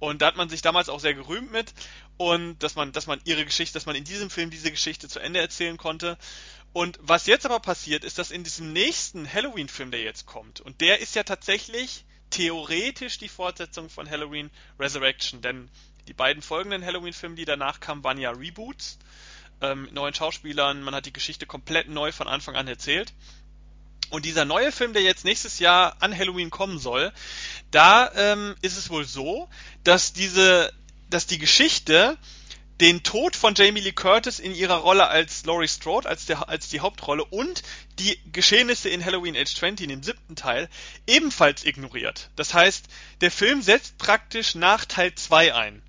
[0.00, 1.74] Und da hat man sich damals auch sehr gerühmt mit
[2.16, 5.18] und dass man, dass man ihre Geschichte, dass man in diesem Film diese Geschichte zu
[5.18, 6.16] Ende erzählen konnte.
[6.72, 10.80] Und was jetzt aber passiert, ist, dass in diesem nächsten Halloween-Film, der jetzt kommt, und
[10.80, 15.68] der ist ja tatsächlich theoretisch die Fortsetzung von Halloween Resurrection, denn
[16.06, 18.98] die beiden folgenden Halloween-Filme, die danach kamen, waren ja Reboots
[19.60, 20.82] ähm, neuen Schauspielern.
[20.82, 23.12] Man hat die Geschichte komplett neu von Anfang an erzählt.
[24.10, 27.12] Und dieser neue Film, der jetzt nächstes Jahr an Halloween kommen soll,
[27.70, 29.48] da ähm, ist es wohl so,
[29.84, 30.72] dass diese,
[31.10, 32.16] dass die Geschichte
[32.80, 36.68] den Tod von Jamie Lee Curtis in ihrer Rolle als Laurie Strode, als, der, als
[36.68, 37.62] die Hauptrolle und
[37.98, 40.68] die Geschehnisse in Halloween Age 20 in dem siebten Teil
[41.06, 42.30] ebenfalls ignoriert.
[42.36, 42.86] Das heißt,
[43.20, 45.82] der Film setzt praktisch nach Teil 2 ein.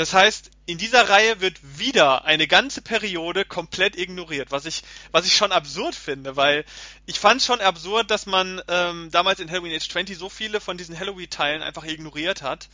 [0.00, 5.26] Das heißt, in dieser Reihe wird wieder eine ganze Periode komplett ignoriert, was ich, was
[5.26, 6.64] ich schon absurd finde, weil
[7.04, 10.78] ich fand schon absurd, dass man ähm, damals in Halloween Age 20 so viele von
[10.78, 12.70] diesen Halloween-Teilen einfach ignoriert hat,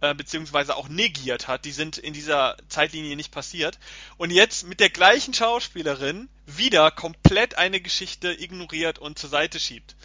[0.00, 1.64] äh, beziehungsweise auch negiert hat.
[1.64, 3.80] Die sind in dieser Zeitlinie nicht passiert.
[4.16, 9.96] Und jetzt mit der gleichen Schauspielerin wieder komplett eine Geschichte ignoriert und zur Seite schiebt.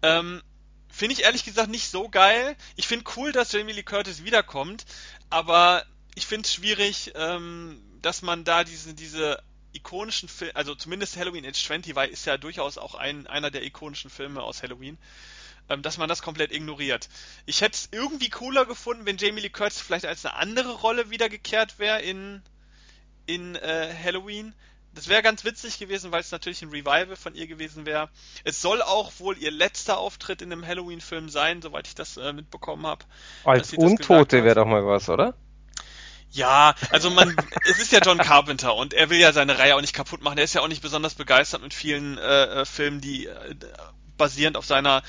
[0.00, 0.40] Ähm,
[0.92, 2.56] Finde ich ehrlich gesagt nicht so geil.
[2.74, 4.84] Ich finde cool, dass Jamie Lee Curtis wiederkommt,
[5.30, 11.16] aber ich finde es schwierig, ähm, dass man da diese, diese ikonischen Filme, also zumindest
[11.16, 14.98] Halloween Age 20 war, ist ja durchaus auch ein, einer der ikonischen Filme aus Halloween,
[15.68, 17.08] ähm, dass man das komplett ignoriert.
[17.46, 21.10] Ich hätte es irgendwie cooler gefunden, wenn Jamie Lee Curtis vielleicht als eine andere Rolle
[21.10, 22.42] wiedergekehrt wäre in,
[23.26, 24.54] in äh, Halloween.
[24.94, 28.08] Das wäre ganz witzig gewesen, weil es natürlich ein Revival von ihr gewesen wäre.
[28.42, 32.32] Es soll auch wohl ihr letzter Auftritt in einem Halloween-Film sein, soweit ich das äh,
[32.32, 33.04] mitbekommen habe.
[33.44, 35.34] Als Untote wäre doch mal was, oder?
[36.32, 39.80] Ja, also man, es ist ja John Carpenter und er will ja seine Reihe auch
[39.80, 40.38] nicht kaputt machen.
[40.38, 43.54] Er ist ja auch nicht besonders begeistert mit vielen äh, äh Filmen, die äh,
[44.16, 45.02] basierend auf seiner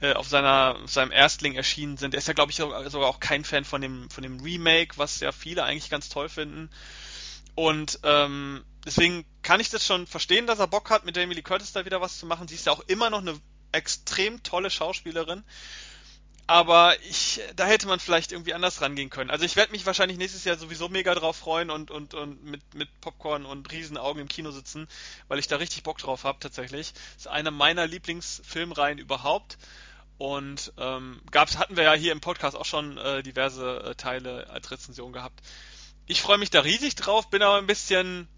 [0.00, 2.14] äh, auf seiner auf seinem Erstling erschienen sind.
[2.14, 5.20] Er ist ja glaube ich sogar auch kein Fan von dem von dem Remake, was
[5.20, 6.70] ja viele eigentlich ganz toll finden.
[7.54, 11.42] Und ähm, deswegen kann ich das schon verstehen, dass er Bock hat, mit Jamie Lee
[11.42, 12.48] Curtis da wieder was zu machen.
[12.48, 13.38] Sie ist ja auch immer noch eine
[13.72, 15.44] extrem tolle Schauspielerin.
[16.48, 19.30] Aber ich, da hätte man vielleicht irgendwie anders rangehen können.
[19.30, 22.62] Also ich werde mich wahrscheinlich nächstes Jahr sowieso mega drauf freuen und, und, und mit,
[22.72, 24.86] mit Popcorn und Riesenaugen im Kino sitzen,
[25.26, 26.92] weil ich da richtig Bock drauf habe tatsächlich.
[26.92, 29.58] Das ist eine meiner Lieblingsfilmreihen überhaupt.
[30.18, 34.48] Und ähm, gab's, hatten wir ja hier im Podcast auch schon äh, diverse äh, Teile
[34.48, 35.40] als Rezension gehabt.
[36.06, 38.28] Ich freue mich da riesig drauf, bin aber ein bisschen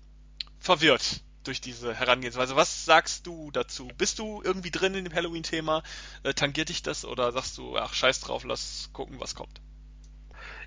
[0.58, 2.56] verwirrt durch diese Herangehensweise.
[2.56, 3.88] Was sagst du dazu?
[3.96, 5.82] Bist du irgendwie drin in dem Halloween-Thema?
[6.22, 9.60] Äh, tangiert dich das oder sagst du, ach scheiß drauf, lass gucken, was kommt?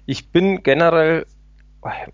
[0.06, 1.28] Ich bin generell,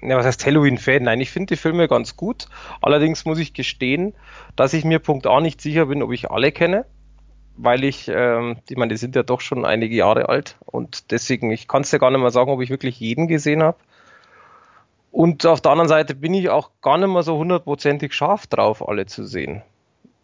[0.02, 1.04] ja, was heißt Halloween-Fan?
[1.04, 2.48] Nein, ich finde die Filme ganz gut.
[2.82, 4.14] Allerdings muss ich gestehen,
[4.56, 6.86] dass ich mir Punkt A nicht sicher bin, ob ich alle kenne.
[7.60, 11.50] Weil ich, ähm, ich meine, die sind ja doch schon einige Jahre alt und deswegen,
[11.50, 13.80] ich kann es ja gar nicht mehr sagen, ob ich wirklich jeden gesehen habe.
[15.18, 18.88] Und auf der anderen Seite bin ich auch gar nicht mehr so hundertprozentig scharf drauf,
[18.88, 19.64] alle zu sehen.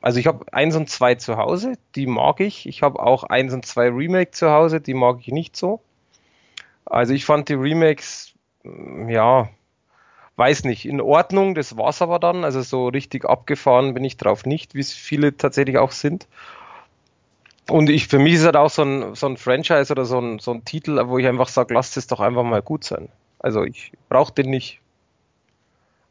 [0.02, 2.68] Also ich habe eins und zwei zu Hause, die mag ich.
[2.68, 5.82] Ich habe auch eins und zwei Remake zu Hause, die mag ich nicht so.
[6.86, 9.50] Also ich fand die Remakes, mm, ja,
[10.36, 12.44] weiß nicht, in Ordnung, das war's aber dann.
[12.44, 16.28] Also so richtig abgefahren bin ich drauf nicht, wie es viele tatsächlich auch sind.
[17.68, 20.38] Und ich, für mich ist halt auch so ein, so ein Franchise oder so ein,
[20.38, 23.10] so ein Titel, wo ich einfach sage, lasst es doch einfach mal gut sein.
[23.40, 24.83] Also ich brauche den nicht.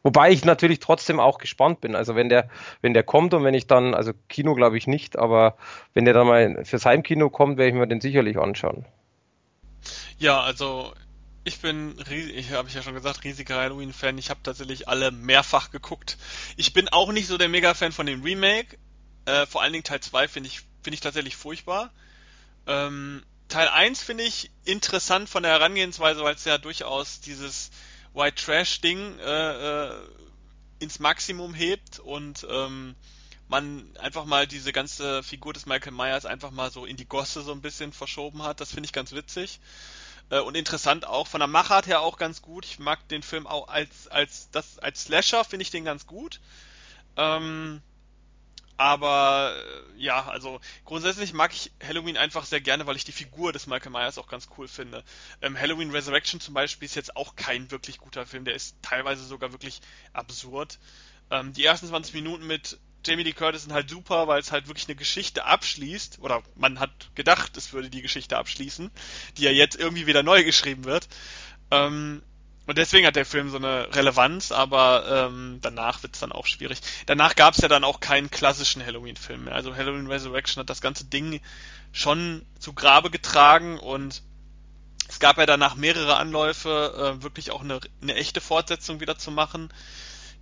[0.03, 1.95] Wobei ich natürlich trotzdem auch gespannt bin.
[1.95, 2.49] Also wenn der,
[2.81, 5.57] wenn der kommt und wenn ich dann, also Kino glaube ich nicht, aber
[5.95, 8.85] wenn der dann mal fürs Heimkino kommt, werde ich mir den sicherlich anschauen.
[10.19, 10.93] Ja, also
[11.45, 11.97] ich bin,
[12.35, 14.19] ich habe ich ja schon gesagt, riesiger Halloween-Fan.
[14.19, 16.17] Ich habe tatsächlich alle mehrfach geguckt.
[16.57, 18.79] Ich bin auch nicht so der Mega-Fan von dem Remake.
[19.25, 21.91] Äh, vor allen Dingen Teil 2 finde ich, finde ich tatsächlich furchtbar.
[22.67, 27.71] Ähm, Teil 1 finde ich interessant von der Herangehensweise, weil es ja durchaus dieses
[28.15, 29.95] White Trash Ding äh, äh,
[30.79, 32.95] ins Maximum hebt und ähm,
[33.49, 37.43] man einfach mal diese ganze Figur des Michael Myers einfach mal so in die Gosse
[37.43, 38.61] so ein bisschen verschoben hat.
[38.61, 39.61] Das finde ich ganz witzig
[40.31, 42.65] äh, und interessant auch von der Machart her auch ganz gut.
[42.65, 46.41] Ich mag den Film auch als als das als Slasher finde ich den ganz gut.
[47.17, 47.83] Ähm,
[48.83, 53.53] aber äh, ja, also grundsätzlich mag ich Halloween einfach sehr gerne, weil ich die Figur
[53.53, 55.05] des Michael Myers auch ganz cool finde.
[55.41, 59.24] Ähm, Halloween Resurrection zum Beispiel ist jetzt auch kein wirklich guter Film, der ist teilweise
[59.24, 60.80] sogar wirklich absurd.
[61.30, 64.66] Ähm, die ersten 20 Minuten mit Jamie Lee Curtis sind halt super, weil es halt
[64.66, 68.91] wirklich eine Geschichte abschließt, oder man hat gedacht, es würde die Geschichte abschließen,
[69.37, 71.07] die ja jetzt irgendwie wieder neu geschrieben wird.
[71.70, 72.24] Ähm,
[72.67, 76.47] und deswegen hat der Film so eine Relevanz, aber ähm, danach wird es dann auch
[76.47, 76.81] schwierig.
[77.07, 79.55] Danach gab es ja dann auch keinen klassischen Halloween-Film mehr.
[79.55, 81.41] Also Halloween Resurrection hat das ganze Ding
[81.93, 84.23] schon zu Grabe getragen und
[85.09, 89.31] es gab ja danach mehrere Anläufe, äh, wirklich auch eine, eine echte Fortsetzung wieder zu
[89.31, 89.69] machen,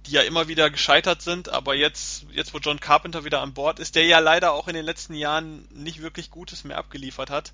[0.07, 3.79] die ja immer wieder gescheitert sind, aber jetzt, jetzt wo John Carpenter wieder an Bord
[3.79, 7.53] ist, der ja leider auch in den letzten Jahren nicht wirklich Gutes mehr abgeliefert hat,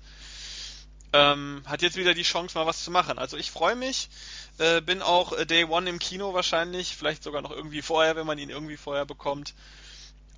[1.13, 3.17] ähm, hat jetzt wieder die Chance, mal was zu machen.
[3.17, 4.09] Also ich freue mich,
[4.57, 8.27] äh, bin auch äh, Day One im Kino wahrscheinlich, vielleicht sogar noch irgendwie vorher, wenn
[8.27, 9.53] man ihn irgendwie vorher bekommt.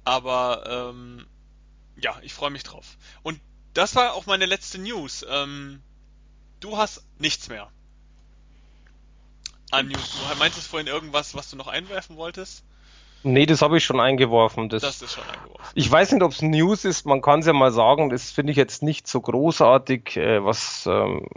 [0.06, 1.26] Aber ähm,
[1.98, 2.98] ja, ich freue mich drauf.
[3.24, 3.40] Und
[3.74, 5.26] das war auch meine letzte News.
[5.28, 5.82] Ähm,
[6.60, 7.70] du hast nichts mehr
[9.72, 10.12] an News.
[10.12, 12.64] Du meintest vorhin irgendwas, was du noch einwerfen wolltest?
[13.24, 14.70] Nee, das habe ich schon eingeworfen.
[14.70, 15.60] Das, das ist schon eingeworfen.
[15.76, 18.52] Ich weiß nicht, ob es News ist, man kann es ja mal sagen, das finde
[18.52, 21.28] ich jetzt nicht so großartig, äh, was, ähm,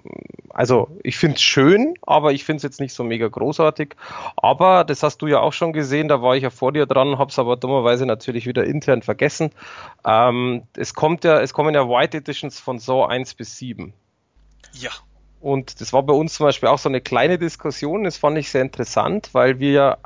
[0.50, 3.96] also ich finde es schön, aber ich finde es jetzt nicht so mega großartig.
[4.36, 7.18] Aber das hast du ja auch schon gesehen, da war ich ja vor dir dran,
[7.18, 9.50] habe es aber dummerweise natürlich wieder intern vergessen.
[10.04, 13.92] Ähm, es kommt ja, es kommen ja White Editions von Saw 1 bis 7.
[14.72, 14.90] Ja.
[15.40, 18.50] Und das war bei uns zum Beispiel auch so eine kleine Diskussion, das fand ich
[18.50, 19.98] sehr interessant, weil wir ja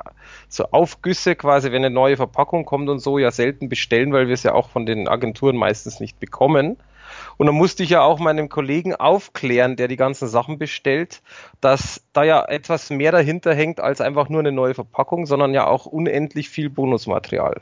[0.49, 4.33] so Aufgüsse quasi, wenn eine neue Verpackung kommt und so, ja selten bestellen, weil wir
[4.33, 6.77] es ja auch von den Agenturen meistens nicht bekommen.
[7.37, 11.21] Und dann musste ich ja auch meinem Kollegen aufklären, der die ganzen Sachen bestellt,
[11.61, 15.67] dass da ja etwas mehr dahinter hängt als einfach nur eine neue Verpackung, sondern ja
[15.67, 17.61] auch unendlich viel Bonusmaterial.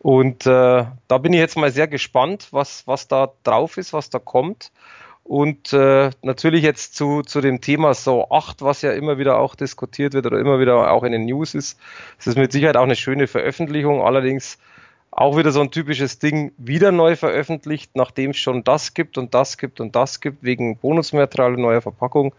[0.00, 4.08] Und äh, da bin ich jetzt mal sehr gespannt, was, was da drauf ist, was
[4.08, 4.72] da kommt.
[5.24, 9.54] Und äh, natürlich jetzt zu, zu dem Thema So 8, was ja immer wieder auch
[9.54, 11.78] diskutiert wird oder immer wieder auch in den News ist.
[12.18, 14.58] Es ist mit Sicherheit auch eine schöne Veröffentlichung, allerdings
[15.10, 19.34] auch wieder so ein typisches Ding, wieder neu veröffentlicht, nachdem es schon das gibt und
[19.34, 22.34] das gibt und das gibt, wegen Bonusmaterial und neuer Verpackung.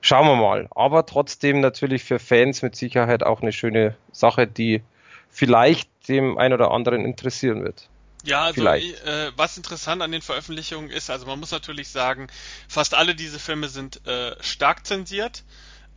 [0.00, 0.68] Schauen wir mal.
[0.74, 4.82] Aber trotzdem natürlich für Fans mit Sicherheit auch eine schöne Sache, die
[5.30, 7.88] vielleicht dem ein oder anderen interessieren wird.
[8.24, 12.28] Ja, also äh, was interessant an den Veröffentlichungen ist, also man muss natürlich sagen,
[12.68, 15.42] fast alle diese Filme sind äh, stark zensiert.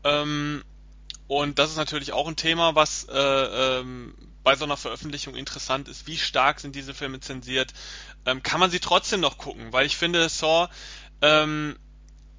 [0.03, 0.63] Ähm,
[1.27, 5.87] und das ist natürlich auch ein Thema, was äh, ähm, bei so einer Veröffentlichung interessant
[5.87, 6.07] ist.
[6.07, 7.73] Wie stark sind diese Filme zensiert?
[8.25, 9.73] Ähm, kann man sie trotzdem noch gucken?
[9.73, 10.69] Weil ich finde, Saw
[11.21, 11.77] ähm,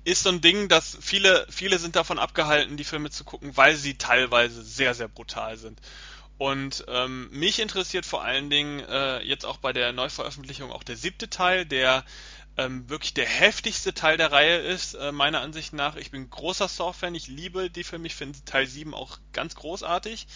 [0.05, 3.75] ist so ein Ding, dass viele, viele sind davon abgehalten, die Filme zu gucken, weil
[3.75, 5.81] sie teilweise sehr, sehr brutal sind.
[6.39, 10.97] Und ähm, mich interessiert vor allen Dingen äh, jetzt auch bei der Neuveröffentlichung auch der
[10.97, 12.05] siebte Teil, der
[12.59, 15.97] ähm, wirklich der heftigste Teil der Reihe ist, äh, meiner Ansicht nach.
[15.97, 20.27] Ich bin großer Saw-Fan, ich liebe die Filme, ich finde Teil 7 auch ganz großartig.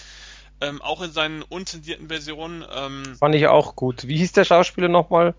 [0.63, 2.65] Ähm, auch in seinen unzensierten Versionen.
[2.71, 4.07] Ähm, Fand ich auch gut.
[4.07, 5.35] Wie hieß der Schauspieler nochmal?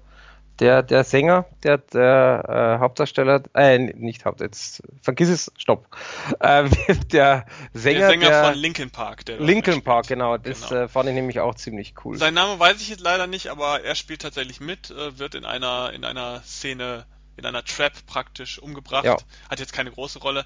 [0.62, 5.88] Der, der Sänger, der, der äh, Hauptdarsteller, äh, nicht Haupt, jetzt vergiss es, stopp.
[6.40, 6.70] Äh,
[7.12, 10.82] der Sänger, der Sänger der, von Linkin Park, der Linkin Park, genau, das genau.
[10.84, 12.18] Äh, fand ich nämlich auch ziemlich cool.
[12.18, 15.46] Sein Name weiß ich jetzt leider nicht, aber er spielt tatsächlich mit, äh, wird in
[15.46, 17.06] einer in einer Szene
[17.38, 19.06] in einer Trap praktisch umgebracht.
[19.06, 19.18] Ja.
[19.50, 20.46] Hat jetzt keine große Rolle.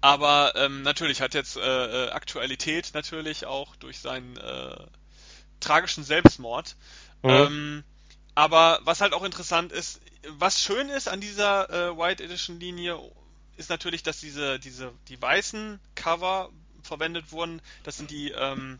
[0.00, 1.60] Aber ähm, natürlich hat jetzt äh,
[2.06, 4.76] äh, Aktualität natürlich auch durch seinen äh,
[5.60, 6.76] tragischen Selbstmord.
[7.22, 7.30] Mhm.
[7.30, 7.84] Ähm,
[8.38, 12.96] aber was halt auch interessant ist, was schön ist an dieser äh, White Edition Linie,
[13.56, 16.48] ist natürlich, dass diese, diese, die weißen Cover
[16.84, 17.60] verwendet wurden.
[17.82, 18.78] Das sind die ähm,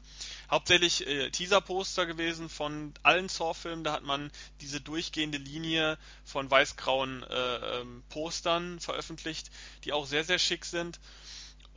[0.49, 3.83] hauptsächlich äh, Teaser-Poster gewesen von allen Saw-Filmen.
[3.83, 4.31] Da hat man
[4.61, 9.51] diese durchgehende Linie von weiß-grauen äh, ähm, Postern veröffentlicht,
[9.83, 11.01] die auch sehr, sehr schick sind.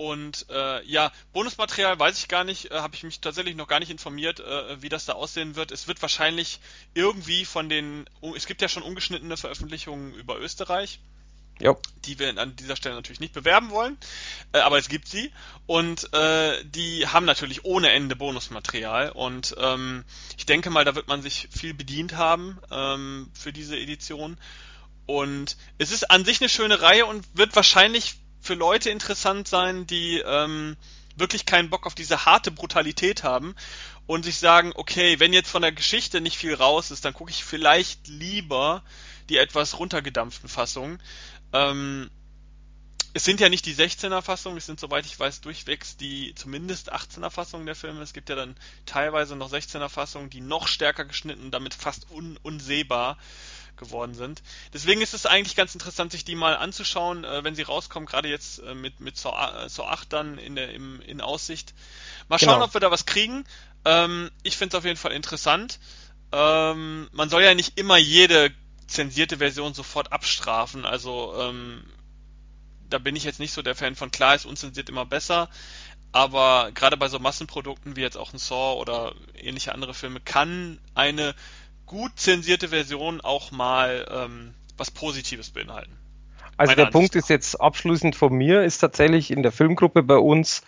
[0.02, 3.80] Und äh, ja, Bonusmaterial weiß ich gar nicht, äh, habe ich mich tatsächlich noch gar
[3.80, 5.72] nicht informiert, äh, wie das da aussehen wird.
[5.72, 6.60] Es wird wahrscheinlich
[6.96, 11.02] irgendwie von den, es gibt ja schon ungeschnittene Veröffentlichungen über Österreich,
[11.60, 11.76] Ja.
[12.06, 13.96] die wir an dieser Stelle natürlich nicht bewerben wollen,
[14.54, 15.32] äh, aber es gibt sie
[15.68, 20.04] und äh, die haben natürlich ohne Ende Bonusmaterial und ähm,
[20.36, 24.40] ich denke mal, da wird man sich viel bedient haben ähm, für diese Edition
[25.06, 29.88] und es ist an sich eine schöne Reihe und wird wahrscheinlich für Leute interessant sein,
[29.88, 30.76] die ähm,
[31.16, 33.56] wirklich keinen Bock auf diese harte Brutalität haben
[34.08, 37.32] und sich sagen, okay, wenn jetzt von der Geschichte nicht viel raus ist, dann gucke
[37.32, 38.84] ich vielleicht lieber
[39.30, 41.02] die etwas runtergedampften Fassungen.
[41.54, 42.10] Ähm,
[43.14, 46.94] es sind ja nicht die 16er Fassungen, es sind soweit ich weiß durchwegs die zumindest
[46.94, 48.02] 18er Fassungen der Filme.
[48.02, 52.40] Es gibt ja dann teilweise noch 16er Fassungen, die noch stärker geschnitten damit fast un
[52.42, 53.18] unsehbar
[53.78, 54.42] geworden sind.
[54.74, 58.30] Deswegen ist es eigentlich ganz interessant, sich die mal anzuschauen, äh, wenn sie rauskommen, gerade
[58.30, 61.74] jetzt äh, mit, mit Saw, äh, Saw 8 dann in, der, im, in Aussicht.
[62.28, 62.66] Mal schauen, Genau.
[62.66, 63.46] ob wir da was kriegen.
[63.86, 65.80] Ähm, ich finde es auf jeden Fall interessant.
[66.32, 68.52] Ähm, man soll ja nicht immer jede
[68.88, 71.84] zensierte Version sofort abstrafen, also ähm,
[72.90, 74.12] da bin ich jetzt nicht so der Fan von.
[74.12, 75.50] Klar ist unzensiert immer besser,
[76.12, 80.80] aber gerade bei so Massenprodukten wie jetzt auch ein Saw oder ähnliche andere Filme kann
[80.94, 81.34] eine
[81.92, 85.98] gut zensierte Version auch mal ähm, was Positives beinhalten.
[86.56, 90.16] Also der Ansicht Punkt ist jetzt abschließend von mir, ist tatsächlich in der Filmgruppe bei
[90.16, 90.64] uns,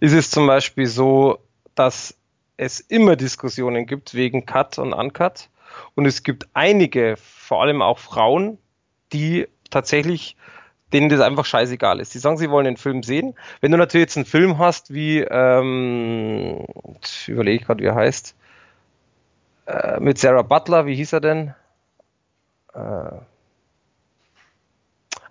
[0.00, 1.38] ist es zum Beispiel so,
[1.74, 2.14] dass
[2.58, 5.48] es immer Diskussionen gibt wegen Cut und Uncut.
[5.94, 8.58] Und es gibt einige, vor allem auch Frauen,
[9.12, 10.36] die tatsächlich,
[10.92, 12.12] denen das einfach scheißegal ist.
[12.14, 13.34] Die sagen, sie wollen den Film sehen.
[13.60, 16.66] Wenn du natürlich jetzt einen Film hast, wie, ähm,
[17.02, 18.36] ich überlege gerade, wie er heißt,
[19.66, 21.54] äh, mit Sarah Butler, wie hieß er denn?
[22.74, 23.16] Äh,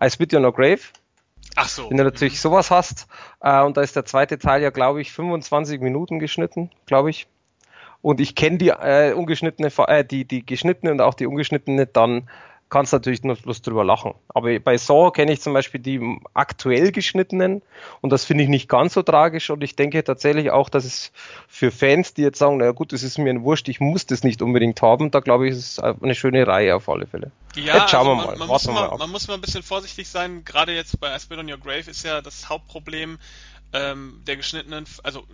[0.03, 0.81] I Spit You on a Grave.
[1.55, 1.89] Ach so.
[1.89, 3.07] Wenn du natürlich sowas hast,
[3.39, 7.27] äh, und da ist der zweite Teil ja, glaube ich, 25 Minuten geschnitten, glaube ich.
[8.01, 12.29] Und ich kenne die äh, ungeschnittene, äh, die, die geschnittene und auch die ungeschnittene, dann
[12.70, 14.13] kannst du natürlich nur bloß drüber lachen.
[14.30, 17.61] Aber bei Saw kenne ich zum Beispiel die aktuell geschnittenen
[18.01, 21.11] und das finde ich nicht ganz so tragisch und ich denke tatsächlich auch, dass es
[21.47, 24.24] für Fans, die jetzt sagen, naja gut, das ist mir ein Wurscht, ich muss das
[24.24, 27.32] nicht unbedingt haben, da glaube ich, ist es eine schöne Reihe auf alle Fälle.
[27.55, 29.41] Ja, Jetzt schauen also wir man, mal, man, muss wir mal, man muss mal ein
[29.41, 30.43] bisschen vorsichtig sein.
[30.43, 33.18] Gerade jetzt bei I Spit on Your Grave ist ja das Hauptproblem
[33.74, 35.28] ähm, der geschnittenen, also,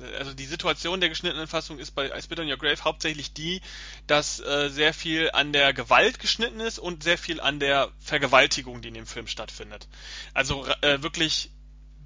[0.00, 3.32] äh, also die Situation der geschnittenen Fassung ist bei I Spit on Your Grave hauptsächlich
[3.32, 3.60] die,
[4.06, 8.82] dass äh, sehr viel an der Gewalt geschnitten ist und sehr viel an der Vergewaltigung,
[8.82, 9.88] die in dem Film stattfindet.
[10.34, 11.50] Also äh, wirklich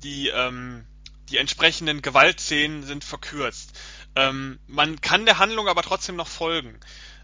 [0.03, 0.87] die ähm,
[1.31, 3.79] die entsprechenden Gewaltszenen sind verkürzt.
[4.17, 6.81] Ähm, man kann der Handlung aber trotzdem noch folgen.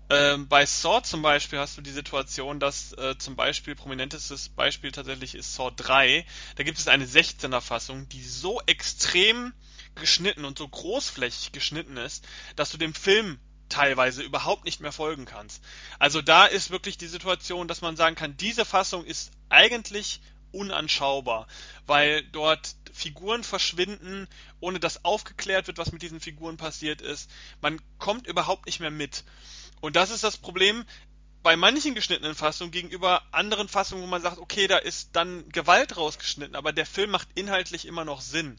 [0.08, 4.92] Ähm, bei Saw zum Beispiel hast du die Situation, dass äh, zum Beispiel prominentestes Beispiel
[4.92, 6.24] tatsächlich ist Saw 3.
[6.54, 9.52] Da gibt es eine 16er Fassung, die so extrem
[9.96, 15.24] geschnitten und so großflächig geschnitten ist, dass du dem Film teilweise überhaupt nicht mehr folgen
[15.24, 15.60] kannst.
[15.98, 20.20] Also da ist wirklich die Situation, dass man sagen kann, diese Fassung ist eigentlich
[20.52, 21.48] unanschaubar,
[21.86, 24.28] weil dort Figuren verschwinden,
[24.60, 27.30] ohne dass aufgeklärt wird, was mit diesen Figuren passiert ist.
[27.60, 29.24] Man kommt überhaupt nicht mehr mit.
[29.80, 30.84] Und das ist das Problem
[31.42, 35.96] bei manchen geschnittenen Fassungen gegenüber anderen Fassungen, wo man sagt, okay, da ist dann Gewalt
[35.96, 38.58] rausgeschnitten, aber der Film macht inhaltlich immer noch Sinn.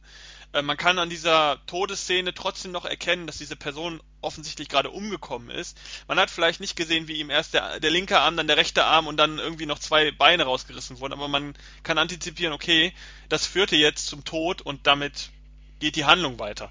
[0.53, 5.49] Äh, man kann an dieser Todesszene trotzdem noch erkennen, dass diese Person offensichtlich gerade umgekommen
[5.49, 5.77] ist.
[6.07, 8.85] Man hat vielleicht nicht gesehen, wie ihm erst der, der linke Arm, dann der rechte
[8.85, 12.93] Arm und dann irgendwie noch zwei Beine rausgerissen wurden, aber man kann antizipieren, okay,
[13.27, 15.31] das führte jetzt zum Tod und damit
[15.79, 16.69] geht die Handlung weiter.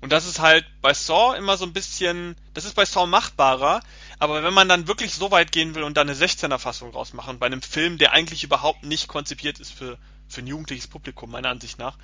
[0.00, 3.80] Und das ist halt bei Saw immer so ein bisschen, das ist bei Saw machbarer,
[4.18, 7.38] aber wenn man dann wirklich so weit gehen will und da eine 16er Fassung rausmachen,
[7.38, 9.98] bei einem Film, der eigentlich überhaupt nicht konzipiert ist für,
[10.28, 11.98] für ein jugendliches Publikum, meiner Ansicht nach,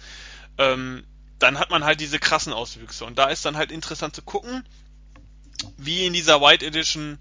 [0.58, 1.04] ähm,
[1.38, 3.04] dann hat man halt diese krassen Auswüchse.
[3.04, 4.64] Und da ist dann halt interessant zu gucken,
[5.76, 7.18] wie in dieser White Edition,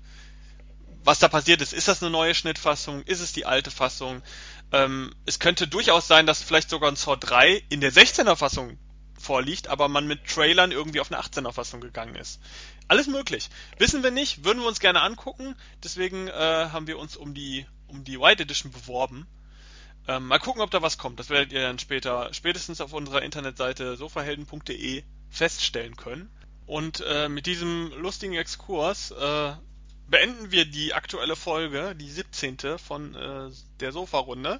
[1.03, 1.73] was da passiert ist.
[1.73, 3.03] Ist das eine neue Schnittfassung?
[3.03, 4.21] Ist es die alte Fassung?
[4.71, 8.77] Ähm, es könnte durchaus sein, dass vielleicht sogar ein Saw 3 in der 16er Fassung
[9.23, 12.39] vorliegt, aber man mit Trailern irgendwie auf eine 18er Fassung gegangen ist.
[12.87, 13.49] Alles möglich.
[13.77, 15.55] Wissen wir nicht, würden wir uns gerne angucken.
[15.83, 16.31] Deswegen äh,
[16.71, 19.27] haben wir uns um die um die White Edition beworben.
[20.07, 21.19] Ähm, mal gucken, ob da was kommt.
[21.19, 26.29] Das werdet ihr dann später, spätestens auf unserer Internetseite sofahelden.de feststellen können.
[26.65, 29.53] Und äh, mit diesem lustigen Exkurs äh,
[30.07, 32.77] beenden wir die aktuelle Folge, die 17.
[32.77, 34.59] von äh, der Sofa-Runde.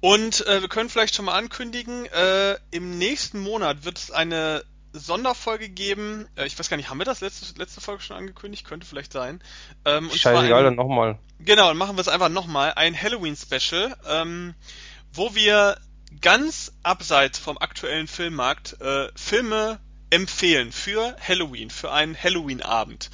[0.00, 4.62] Und äh, wir können vielleicht schon mal ankündigen, äh, im nächsten Monat wird es eine
[4.92, 6.28] Sonderfolge geben.
[6.36, 8.66] Äh, ich weiß gar nicht, haben wir das letzte, letzte Folge schon angekündigt?
[8.66, 9.42] Könnte vielleicht sein.
[9.84, 11.18] Ähm, Scheißegal, dann nochmal.
[11.40, 12.72] Genau, dann machen wir es einfach nochmal.
[12.74, 14.54] Ein Halloween-Special, ähm,
[15.12, 15.78] wo wir
[16.20, 23.10] ganz abseits vom aktuellen Filmmarkt äh, Filme empfehlen für Halloween, für einen Halloween-Abend.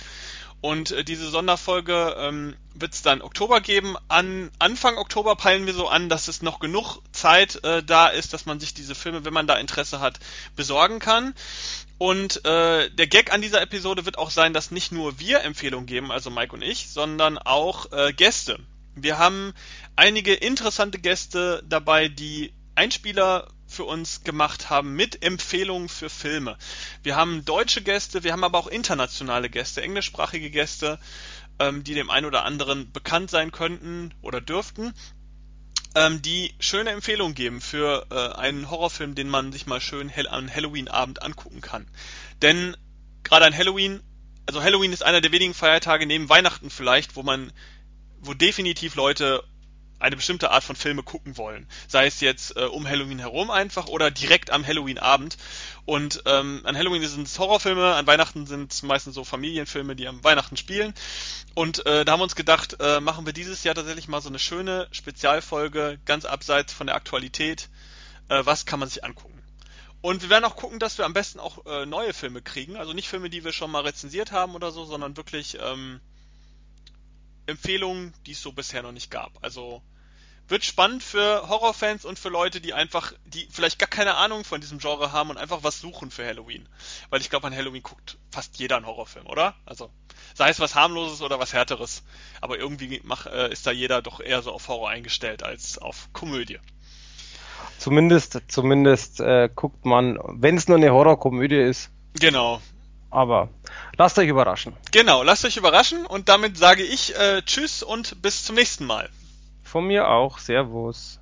[0.62, 3.97] Und äh, diese Sonderfolge ähm, wird es dann Oktober geben.
[4.06, 8.32] An Anfang Oktober peilen wir so an, dass es noch genug Zeit äh, da ist,
[8.32, 10.20] dass man sich diese Filme, wenn man da Interesse hat,
[10.55, 11.34] besorgen kann.
[11.98, 15.86] Und äh, der Gag an dieser Episode wird auch sein, dass nicht nur wir Empfehlungen
[15.86, 18.60] geben, also Mike und ich, sondern auch äh, Gäste.
[18.94, 19.55] Wir haben
[19.97, 26.57] einige interessante Gäste dabei, die Einspieler für uns gemacht haben mit Empfehlungen für Filme.
[27.03, 30.99] Wir haben deutsche Gäste, wir haben aber auch internationale Gäste, englischsprachige Gäste,
[31.59, 34.94] ähm, die dem einen oder anderen bekannt sein könnten oder dürften,
[35.94, 40.28] ähm, die schöne Empfehlungen geben für äh, einen Horrorfilm, den man sich mal schön hell
[40.28, 41.86] an Halloween-Abend angucken kann.
[42.40, 42.77] Denn
[43.24, 44.01] gerade an Halloween,
[44.47, 47.53] also Halloween ist einer der wenigen Feiertage neben Weihnachten vielleicht, wo man,
[48.20, 49.44] wo definitiv Leute
[50.03, 51.66] eine bestimmte Art von Filme gucken wollen.
[51.87, 55.37] Sei es jetzt äh, um Halloween herum einfach oder direkt am Halloween-Abend.
[55.85, 60.09] Und ähm, an Halloween sind es Horrorfilme, an Weihnachten sind es meistens so Familienfilme, die
[60.09, 60.93] am Weihnachten spielen.
[61.55, 64.29] Und äh, da haben wir uns gedacht, äh, machen wir dieses Jahr tatsächlich mal so
[64.29, 67.69] eine schöne Spezialfolge, ganz abseits von der Aktualität.
[68.29, 69.41] Äh, was kann man sich angucken?
[70.01, 72.77] Und wir werden auch gucken, dass wir am besten auch äh, neue Filme kriegen.
[72.77, 76.01] Also nicht Filme, die wir schon mal rezensiert haben oder so, sondern wirklich ähm,
[77.47, 79.33] Empfehlungen, die es so bisher noch nicht gab.
[79.43, 79.83] Also
[80.48, 84.60] wird spannend für Horrorfans und für Leute, die einfach, die vielleicht gar keine Ahnung von
[84.60, 86.69] diesem Genre haben und einfach was suchen für Halloween.
[87.10, 89.55] Weil ich glaube, an Halloween guckt fast jeder einen Horrorfilm, oder?
[89.64, 89.90] Also,
[90.35, 92.02] sei es was harmloses oder was härteres.
[92.40, 96.09] Aber irgendwie mach, äh, ist da jeder doch eher so auf Horror eingestellt als auf
[96.12, 96.59] Komödie.
[97.78, 101.90] Zumindest, zumindest äh, guckt man, wenn es nur eine Horrorkomödie ist.
[102.14, 102.60] Genau.
[103.10, 103.51] Aber
[103.97, 104.74] lasst euch überraschen.
[104.90, 109.10] Genau, lasst euch überraschen und damit sage ich äh, Tschüss und bis zum nächsten Mal.
[109.73, 110.36] Von mir auch.
[110.36, 111.19] Servus.